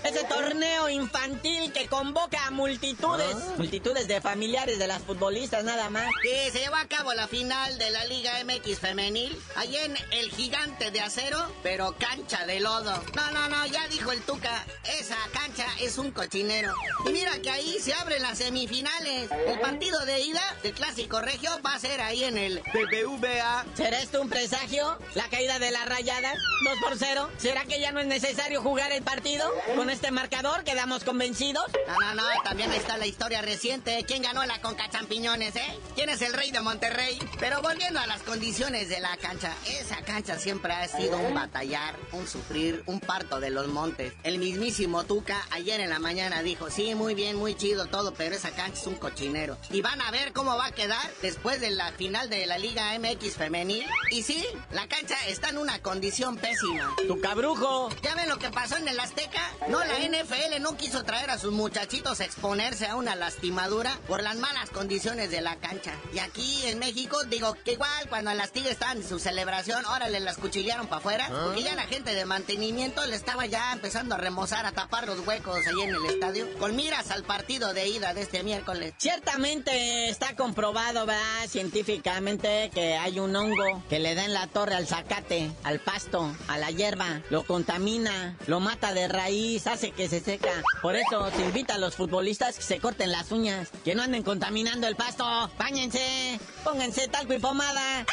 Ese 0.03 0.23
torneo 0.23 0.89
infantil 0.89 1.73
que 1.73 1.87
convoca 1.87 2.47
a 2.47 2.51
multitudes, 2.51 3.35
ah. 3.35 3.53
multitudes 3.57 4.07
de 4.07 4.21
familiares 4.21 4.79
de 4.79 4.87
las 4.87 5.01
futbolistas 5.01 5.63
nada 5.63 5.89
más. 5.89 6.09
Que 6.23 6.49
se 6.51 6.59
llevó 6.59 6.75
a 6.75 6.85
cabo 6.87 7.13
la 7.13 7.27
final 7.27 7.77
de 7.77 7.91
la 7.91 8.05
Liga 8.05 8.31
MX 8.45 8.79
femenil, 8.79 9.37
allí 9.57 9.75
en 9.77 9.97
el 10.11 10.29
gigante 10.31 10.91
de 10.91 11.01
acero, 11.01 11.37
pero 11.63 11.95
cancha 11.97 12.45
de 12.45 12.61
lodo. 12.61 12.93
No, 13.15 13.31
no, 13.31 13.49
no, 13.49 13.65
ya 13.65 13.87
dijo 13.89 14.11
el 14.11 14.21
Tuca, 14.21 14.65
esa 14.99 15.17
cancha 15.33 15.50
es 15.91 15.97
un 15.97 16.11
cochinero. 16.11 16.73
Y 17.05 17.11
mira 17.11 17.39
que 17.41 17.49
ahí 17.49 17.77
se 17.79 17.93
abren 17.93 18.21
las 18.21 18.39
semifinales. 18.39 19.29
El 19.47 19.59
partido 19.59 20.05
de 20.05 20.19
ida 20.21 20.41
del 20.63 20.73
Clásico 20.73 21.21
Regio 21.21 21.51
va 21.65 21.75
a 21.75 21.79
ser 21.79 22.01
ahí 22.01 22.23
en 22.23 22.37
el 22.37 22.61
BBVA. 22.73 23.65
¿Será 23.75 24.01
esto 24.01 24.21
un 24.21 24.29
presagio? 24.29 24.97
¿La 25.15 25.27
caída 25.29 25.59
de 25.59 25.71
la 25.71 25.85
rayada? 25.85 26.33
¿2 26.33 26.79
por 26.81 26.97
0? 26.97 27.29
¿Será 27.37 27.63
que 27.65 27.79
ya 27.79 27.91
no 27.91 27.99
es 27.99 28.07
necesario 28.07 28.61
jugar 28.61 28.91
el 28.91 29.03
partido? 29.03 29.49
Con 29.75 29.89
este 29.89 30.01
este 30.01 30.09
marcador? 30.09 30.63
¿Quedamos 30.63 31.03
convencidos? 31.03 31.63
No, 31.87 31.99
no, 31.99 32.15
no, 32.15 32.23
también 32.43 32.71
está 32.71 32.97
la 32.97 33.05
historia 33.05 33.43
reciente. 33.43 34.03
¿Quién 34.07 34.23
ganó 34.23 34.43
la 34.47 34.59
Conca 34.59 34.89
Champiñones, 34.89 35.55
eh? 35.55 35.79
¿Quién 35.93 36.09
es 36.09 36.23
el 36.23 36.33
rey 36.33 36.49
de 36.49 36.59
Monterrey? 36.59 37.19
Pero 37.39 37.61
volviendo 37.61 37.99
a 37.99 38.07
las 38.07 38.23
condiciones 38.23 38.89
de 38.89 38.99
la 38.99 39.15
cancha, 39.17 39.53
esa 39.67 39.97
cancha 40.01 40.39
siempre 40.39 40.73
ha 40.73 40.87
sido 40.87 41.19
un 41.19 41.35
batallar, 41.35 41.95
un 42.13 42.27
sufrir, 42.27 42.81
un 42.87 42.99
parto 42.99 43.39
de 43.39 43.51
los 43.51 43.67
montes. 43.67 44.13
El 44.23 44.39
mismísimo 44.39 45.03
Tuca 45.03 45.45
ayer 45.51 45.80
en 45.81 45.89
la 45.89 45.99
mañana 45.99 46.41
dijo, 46.43 46.69
sí, 46.69 46.95
muy 46.95 47.15
bien, 47.15 47.37
muy 47.37 47.55
chido 47.55 47.87
todo, 47.87 48.13
pero 48.13 48.35
esa 48.35 48.51
cancha 48.51 48.79
es 48.79 48.87
un 48.87 48.95
cochinero. 48.95 49.57
Y 49.69 49.81
van 49.81 50.01
a 50.01 50.11
ver 50.11 50.33
cómo 50.33 50.55
va 50.55 50.67
a 50.67 50.71
quedar 50.71 51.09
después 51.21 51.59
de 51.61 51.71
la 51.71 51.91
final 51.91 52.29
de 52.29 52.45
la 52.45 52.57
Liga 52.57 52.97
MX 52.97 53.35
femenil. 53.35 53.85
Y 54.11 54.23
sí, 54.23 54.45
la 54.71 54.87
cancha 54.87 55.15
está 55.27 55.49
en 55.49 55.57
una 55.57 55.79
condición 55.79 56.37
pésima. 56.37 56.95
Tu 57.07 57.19
cabrujo. 57.21 57.89
¿Ya 58.01 58.15
ven 58.15 58.29
lo 58.29 58.37
que 58.37 58.49
pasó 58.49 58.77
en 58.77 58.87
el 58.87 58.99
Azteca? 58.99 59.41
No, 59.67 59.79
la 59.83 59.99
NFL 59.99 60.61
no 60.61 60.77
quiso 60.77 61.03
traer 61.03 61.29
a 61.29 61.37
sus 61.37 61.51
muchachitos 61.51 62.19
a 62.19 62.25
exponerse 62.25 62.87
a 62.87 62.95
una 62.95 63.15
lastimadura 63.15 63.97
por 64.07 64.21
las 64.23 64.37
malas 64.37 64.69
condiciones 64.69 65.31
de 65.31 65.41
la 65.41 65.55
cancha. 65.57 65.93
Y 66.13 66.19
aquí 66.19 66.63
en 66.65 66.79
México, 66.79 67.23
digo 67.25 67.55
que 67.65 67.73
igual 67.73 68.09
cuando 68.09 68.33
las 68.33 68.51
Tigres 68.51 68.73
estaban 68.73 68.97
en 68.97 69.07
su 69.07 69.19
celebración, 69.19 69.85
órale, 69.85 70.19
las 70.19 70.37
cuchillaron 70.37 70.87
para 70.87 70.99
afuera. 70.99 71.29
Porque 71.45 71.63
ya 71.63 71.75
la 71.75 71.83
gente 71.83 72.13
de 72.13 72.25
mantenimiento 72.25 73.05
le 73.05 73.15
estaba 73.15 73.45
ya 73.45 73.71
empezando 73.73 74.15
a 74.15 74.17
remozar, 74.17 74.65
a 74.65 74.71
tapar 74.71 75.07
los 75.07 75.19
huecos 75.25 75.65
ahí 75.71 75.81
en 75.81 75.95
el 75.95 76.05
estadio. 76.05 76.47
Con 76.59 76.75
miras 76.75 77.11
al 77.11 77.23
partido 77.23 77.73
de 77.73 77.87
ida 77.87 78.13
de 78.13 78.21
este 78.21 78.43
miércoles. 78.43 78.93
Ciertamente 78.97 80.09
está 80.09 80.35
comprobado, 80.35 81.05
¿verdad? 81.05 81.47
Científicamente 81.47 82.69
que 82.73 82.95
hay 82.95 83.19
un 83.19 83.35
hongo 83.35 83.83
que 83.89 83.99
le 83.99 84.15
da 84.15 84.25
en 84.25 84.33
la 84.33 84.47
torre 84.47 84.75
al 84.75 84.87
zacate, 84.87 85.51
al 85.63 85.79
pasto, 85.79 86.35
a 86.47 86.57
la 86.57 86.71
hierba, 86.71 87.21
lo 87.29 87.43
contamina, 87.43 88.37
lo 88.47 88.59
mata 88.59 88.93
de 88.93 89.07
raíz, 89.07 89.67
hace 89.67 89.91
que 89.91 90.09
se 90.09 90.19
seca. 90.19 90.51
Por 90.81 90.95
eso 90.95 91.29
se 91.31 91.41
invita 91.43 91.75
a 91.75 91.77
los 91.77 91.95
futbolistas 91.95 92.57
que 92.57 92.63
se 92.63 92.79
corten 92.79 93.11
las 93.11 93.31
uñas, 93.31 93.69
que 93.83 93.95
no 93.95 94.03
anden 94.03 94.23
contaminando 94.23 94.87
el 94.87 94.95
pasto. 94.95 95.25
Báñense, 95.57 96.39
pónganse 96.63 97.07
talco 97.07 97.33
y 97.33 97.39
pomada. 97.39 98.05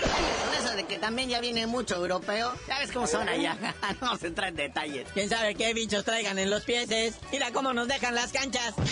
Con 0.00 0.64
eso 0.64 0.74
de 0.76 0.84
que 0.84 0.98
también 0.98 1.28
ya 1.28 1.40
viene 1.40 1.66
mucho 1.66 1.96
europeo, 1.96 2.52
ya 2.66 2.78
ves 2.78 2.92
cómo 2.92 3.06
son 3.06 3.28
allá. 3.28 3.56
no 3.60 3.96
vamos 4.00 4.22
a 4.22 4.26
entrar 4.26 4.48
en 4.48 4.56
detalles. 4.56 5.06
¿Quién 5.12 5.28
sabe 5.28 5.54
qué 5.54 5.74
bichos 5.74 6.04
traigan 6.08 6.38
en 6.38 6.48
los 6.48 6.64
pieses? 6.64 7.16
Mira 7.30 7.52
cómo 7.52 7.74
nos 7.74 7.86
dejan 7.86 8.14
las 8.14 8.32
canchas. 8.32 8.72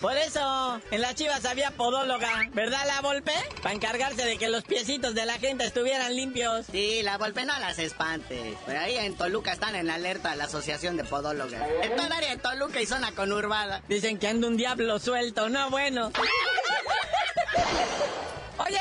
Por 0.00 0.16
eso, 0.16 0.80
en 0.90 1.02
las 1.02 1.14
chivas 1.14 1.44
había 1.44 1.72
podóloga, 1.72 2.48
¿verdad 2.54 2.86
la 2.86 3.02
Volpe? 3.02 3.34
Para 3.62 3.74
encargarse 3.74 4.24
de 4.24 4.38
que 4.38 4.48
los 4.48 4.64
piecitos 4.64 5.14
de 5.14 5.26
la 5.26 5.34
gente 5.34 5.66
estuvieran 5.66 6.16
limpios. 6.16 6.64
Sí, 6.72 7.02
la 7.02 7.18
Volpe 7.18 7.44
no 7.44 7.58
las 7.58 7.78
espante. 7.78 8.56
Pero 8.64 8.80
ahí 8.80 8.96
en 8.96 9.14
Toluca 9.14 9.52
están 9.52 9.74
en 9.74 9.90
alerta 9.90 10.34
la 10.36 10.44
Asociación 10.44 10.96
de 10.96 11.04
Podólogas. 11.04 11.62
En 11.82 11.96
toda 11.96 12.16
área 12.16 12.30
de 12.30 12.38
Toluca 12.38 12.80
y 12.80 12.86
zona 12.86 13.12
conurbada. 13.12 13.82
Dicen 13.88 14.18
que 14.18 14.26
anda 14.26 14.48
un 14.48 14.56
diablo 14.56 14.98
suelto, 14.98 15.50
no 15.50 15.68
bueno. 15.68 16.10
Oye, 18.56 18.80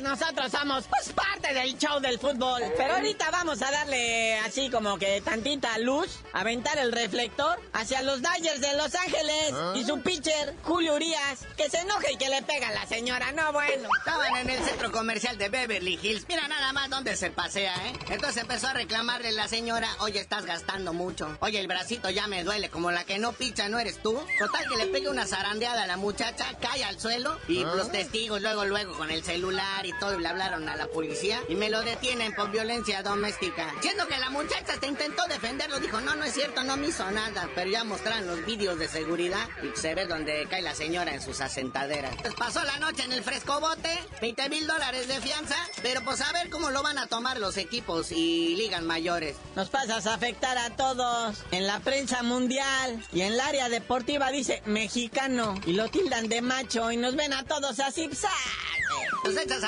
que 0.00 0.08
nosotros 0.08 0.50
somos 0.50 0.84
pues 0.88 1.12
parte 1.12 1.52
del 1.52 1.76
show 1.78 2.00
del 2.00 2.18
fútbol, 2.18 2.62
pero 2.76 2.94
ahorita 2.94 3.30
vamos 3.30 3.60
a 3.62 3.70
darle 3.70 4.38
así 4.38 4.70
como 4.70 4.98
que 4.98 5.20
tantita 5.20 5.76
luz, 5.78 6.20
aventar 6.32 6.78
el 6.78 6.92
reflector 6.92 7.58
hacia 7.72 8.02
los 8.02 8.22
Dodgers 8.22 8.60
de 8.60 8.76
Los 8.76 8.94
Ángeles 8.94 9.54
y 9.76 9.84
su 9.84 10.00
pitcher, 10.00 10.54
Julio 10.62 10.94
Urias, 10.94 11.46
que 11.56 11.68
se 11.68 11.80
enoje 11.80 12.12
y 12.12 12.16
que 12.16 12.28
le 12.28 12.42
pega 12.42 12.68
a 12.68 12.72
la 12.72 12.86
señora, 12.86 13.32
no 13.32 13.52
bueno. 13.52 13.88
Estaban 13.98 14.36
en 14.36 14.50
el 14.50 14.62
centro 14.62 14.90
comercial 14.90 15.36
de 15.38 15.48
Beverly 15.48 15.98
Hills. 16.02 16.26
Mira 16.28 16.48
nada 16.48 16.72
más 16.72 16.88
dónde 16.88 17.16
se 17.16 17.30
pasea, 17.30 17.74
¿eh? 17.86 17.92
Entonces 18.10 18.42
empezó 18.42 18.68
a 18.68 18.72
reclamarle 18.72 19.32
la 19.32 19.48
señora, 19.48 19.88
oye, 20.00 20.20
estás 20.20 20.46
gastando 20.46 20.92
mucho. 20.92 21.36
Oye, 21.40 21.60
el 21.60 21.66
bracito 21.66 22.10
ya 22.10 22.26
me 22.26 22.44
duele, 22.44 22.70
como 22.70 22.90
la 22.90 23.04
que 23.04 23.18
no 23.18 23.32
picha, 23.32 23.68
¿no 23.68 23.78
eres 23.78 24.00
tú? 24.02 24.18
Total 24.38 24.68
que 24.68 24.76
le 24.76 24.86
pegue 24.86 25.08
una 25.08 25.26
zarandeada 25.26 25.82
a 25.82 25.86
la 25.86 25.96
muchacha, 25.96 26.46
cae 26.60 26.84
al 26.84 26.98
suelo 26.98 27.38
y 27.48 27.64
los 27.64 27.90
testigos 27.90 28.40
luego, 28.40 28.64
luego 28.64 28.96
con 28.96 29.10
el 29.10 29.22
celular 29.22 29.84
y 29.84 29.89
todo 29.98 30.18
y 30.18 30.22
le 30.22 30.28
hablaron 30.28 30.68
a 30.68 30.76
la 30.76 30.86
policía 30.86 31.40
y 31.48 31.54
me 31.54 31.70
lo 31.70 31.82
detienen 31.82 32.34
por 32.34 32.50
violencia 32.50 33.02
doméstica. 33.02 33.72
Siendo 33.80 34.06
que 34.06 34.18
la 34.18 34.30
muchacha 34.30 34.74
se 34.78 34.86
intentó 34.86 35.24
defenderlo, 35.28 35.80
dijo, 35.80 36.00
no, 36.00 36.14
no 36.14 36.24
es 36.24 36.34
cierto, 36.34 36.62
no 36.62 36.76
me 36.76 36.88
hizo 36.88 37.10
nada. 37.10 37.48
Pero 37.54 37.70
ya 37.70 37.84
mostraron 37.84 38.26
los 38.26 38.44
vídeos 38.44 38.78
de 38.78 38.88
seguridad 38.88 39.48
y 39.62 39.78
se 39.78 39.94
ve 39.94 40.06
donde 40.06 40.46
cae 40.48 40.62
la 40.62 40.74
señora 40.74 41.14
en 41.14 41.22
sus 41.22 41.40
asentaderas. 41.40 42.14
Pues 42.20 42.34
pasó 42.34 42.62
la 42.64 42.78
noche 42.78 43.04
en 43.04 43.12
el 43.12 43.22
frescobote, 43.22 43.98
20 44.20 44.48
mil 44.48 44.66
dólares 44.66 45.08
de 45.08 45.20
fianza, 45.20 45.56
pero 45.82 46.02
pues 46.04 46.20
a 46.20 46.32
ver 46.32 46.50
cómo 46.50 46.70
lo 46.70 46.82
van 46.82 46.98
a 46.98 47.06
tomar 47.06 47.38
los 47.38 47.56
equipos 47.56 48.12
y 48.12 48.56
ligas 48.56 48.82
mayores. 48.82 49.36
Nos 49.56 49.70
pasas 49.70 50.06
a 50.06 50.14
afectar 50.14 50.56
a 50.58 50.70
todos. 50.76 51.38
En 51.50 51.66
la 51.66 51.80
prensa 51.80 52.22
mundial 52.22 53.04
y 53.12 53.22
en 53.22 53.32
el 53.32 53.40
área 53.40 53.68
deportiva 53.68 54.30
dice 54.30 54.62
mexicano 54.66 55.54
y 55.66 55.72
lo 55.72 55.88
tildan 55.88 56.28
de 56.28 56.42
macho 56.42 56.90
y 56.90 56.96
nos 56.96 57.16
ven 57.16 57.32
a 57.32 57.44
todos 57.44 57.80
así. 57.80 58.08
¡psa! 58.12 58.30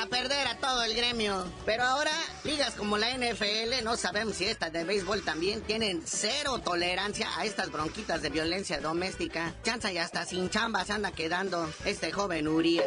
Perder 0.07 0.47
a 0.47 0.57
todo 0.57 0.83
el 0.83 0.95
gremio. 0.95 1.45
Pero 1.65 1.83
ahora, 1.83 2.11
ligas 2.43 2.75
como 2.75 2.97
la 2.97 3.09
NFL, 3.11 3.83
no 3.83 3.95
sabemos 3.97 4.37
si 4.37 4.45
estas 4.45 4.71
de 4.71 4.83
béisbol 4.83 5.23
también 5.23 5.61
tienen 5.61 6.01
cero 6.05 6.59
tolerancia 6.63 7.27
a 7.37 7.45
estas 7.45 7.71
bronquitas 7.71 8.21
de 8.21 8.29
violencia 8.29 8.79
doméstica. 8.79 9.53
Chanza 9.63 9.91
y 9.91 9.97
hasta 9.97 10.25
sin 10.25 10.49
chamba 10.49 10.85
se 10.85 10.93
anda 10.93 11.11
quedando 11.11 11.71
este 11.85 12.11
joven 12.11 12.47
Urias. 12.47 12.85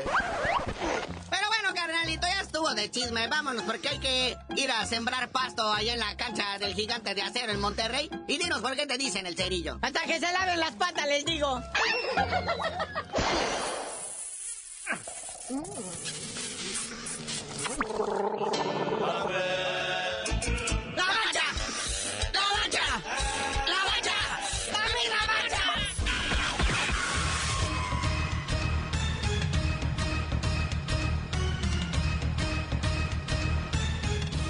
Pero 1.30 1.48
bueno, 1.48 1.74
carnalito, 1.74 2.26
ya 2.26 2.40
estuvo 2.40 2.74
de 2.74 2.90
chisme. 2.90 3.28
Vámonos 3.28 3.64
porque 3.64 3.88
hay 3.88 3.98
que 3.98 4.36
ir 4.56 4.70
a 4.70 4.84
sembrar 4.86 5.30
pasto 5.30 5.72
allá 5.72 5.94
en 5.94 6.00
la 6.00 6.16
cancha 6.16 6.58
del 6.58 6.74
gigante 6.74 7.14
de 7.14 7.22
acero 7.22 7.52
en 7.52 7.60
Monterrey. 7.60 8.10
Y 8.28 8.38
dinos 8.38 8.60
por 8.60 8.76
qué 8.76 8.86
te 8.86 8.98
dicen 8.98 9.26
el 9.26 9.36
cerillo. 9.36 9.78
Hasta 9.82 10.02
que 10.02 10.20
se 10.20 10.32
laven 10.32 10.60
las 10.60 10.72
patas, 10.72 11.06
les 11.06 11.24
digo. 11.24 11.60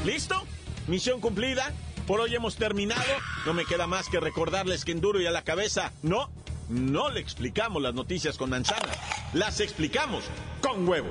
¿Listo? 0.05 0.47
Misión 0.87 1.21
cumplida. 1.21 1.73
Por 2.07 2.21
hoy 2.21 2.35
hemos 2.37 2.55
terminado. 2.55 3.03
No 3.45 3.55
me 3.55 3.65
queda 3.65 3.89
más 3.89 4.09
que 4.09 4.21
recordarles 4.21 4.85
que 4.85 4.93
en 4.93 5.01
duro 5.01 5.21
y 5.21 5.27
a 5.27 5.33
la 5.33 5.43
cabeza, 5.43 5.93
no, 6.03 6.31
no 6.69 7.11
le 7.11 7.19
explicamos 7.19 7.83
las 7.83 7.95
noticias 7.95 8.39
con 8.39 8.51
manzana. 8.51 8.93
Las 9.33 9.59
explicamos 9.59 10.23
con 10.63 10.89
huevo. 10.89 11.11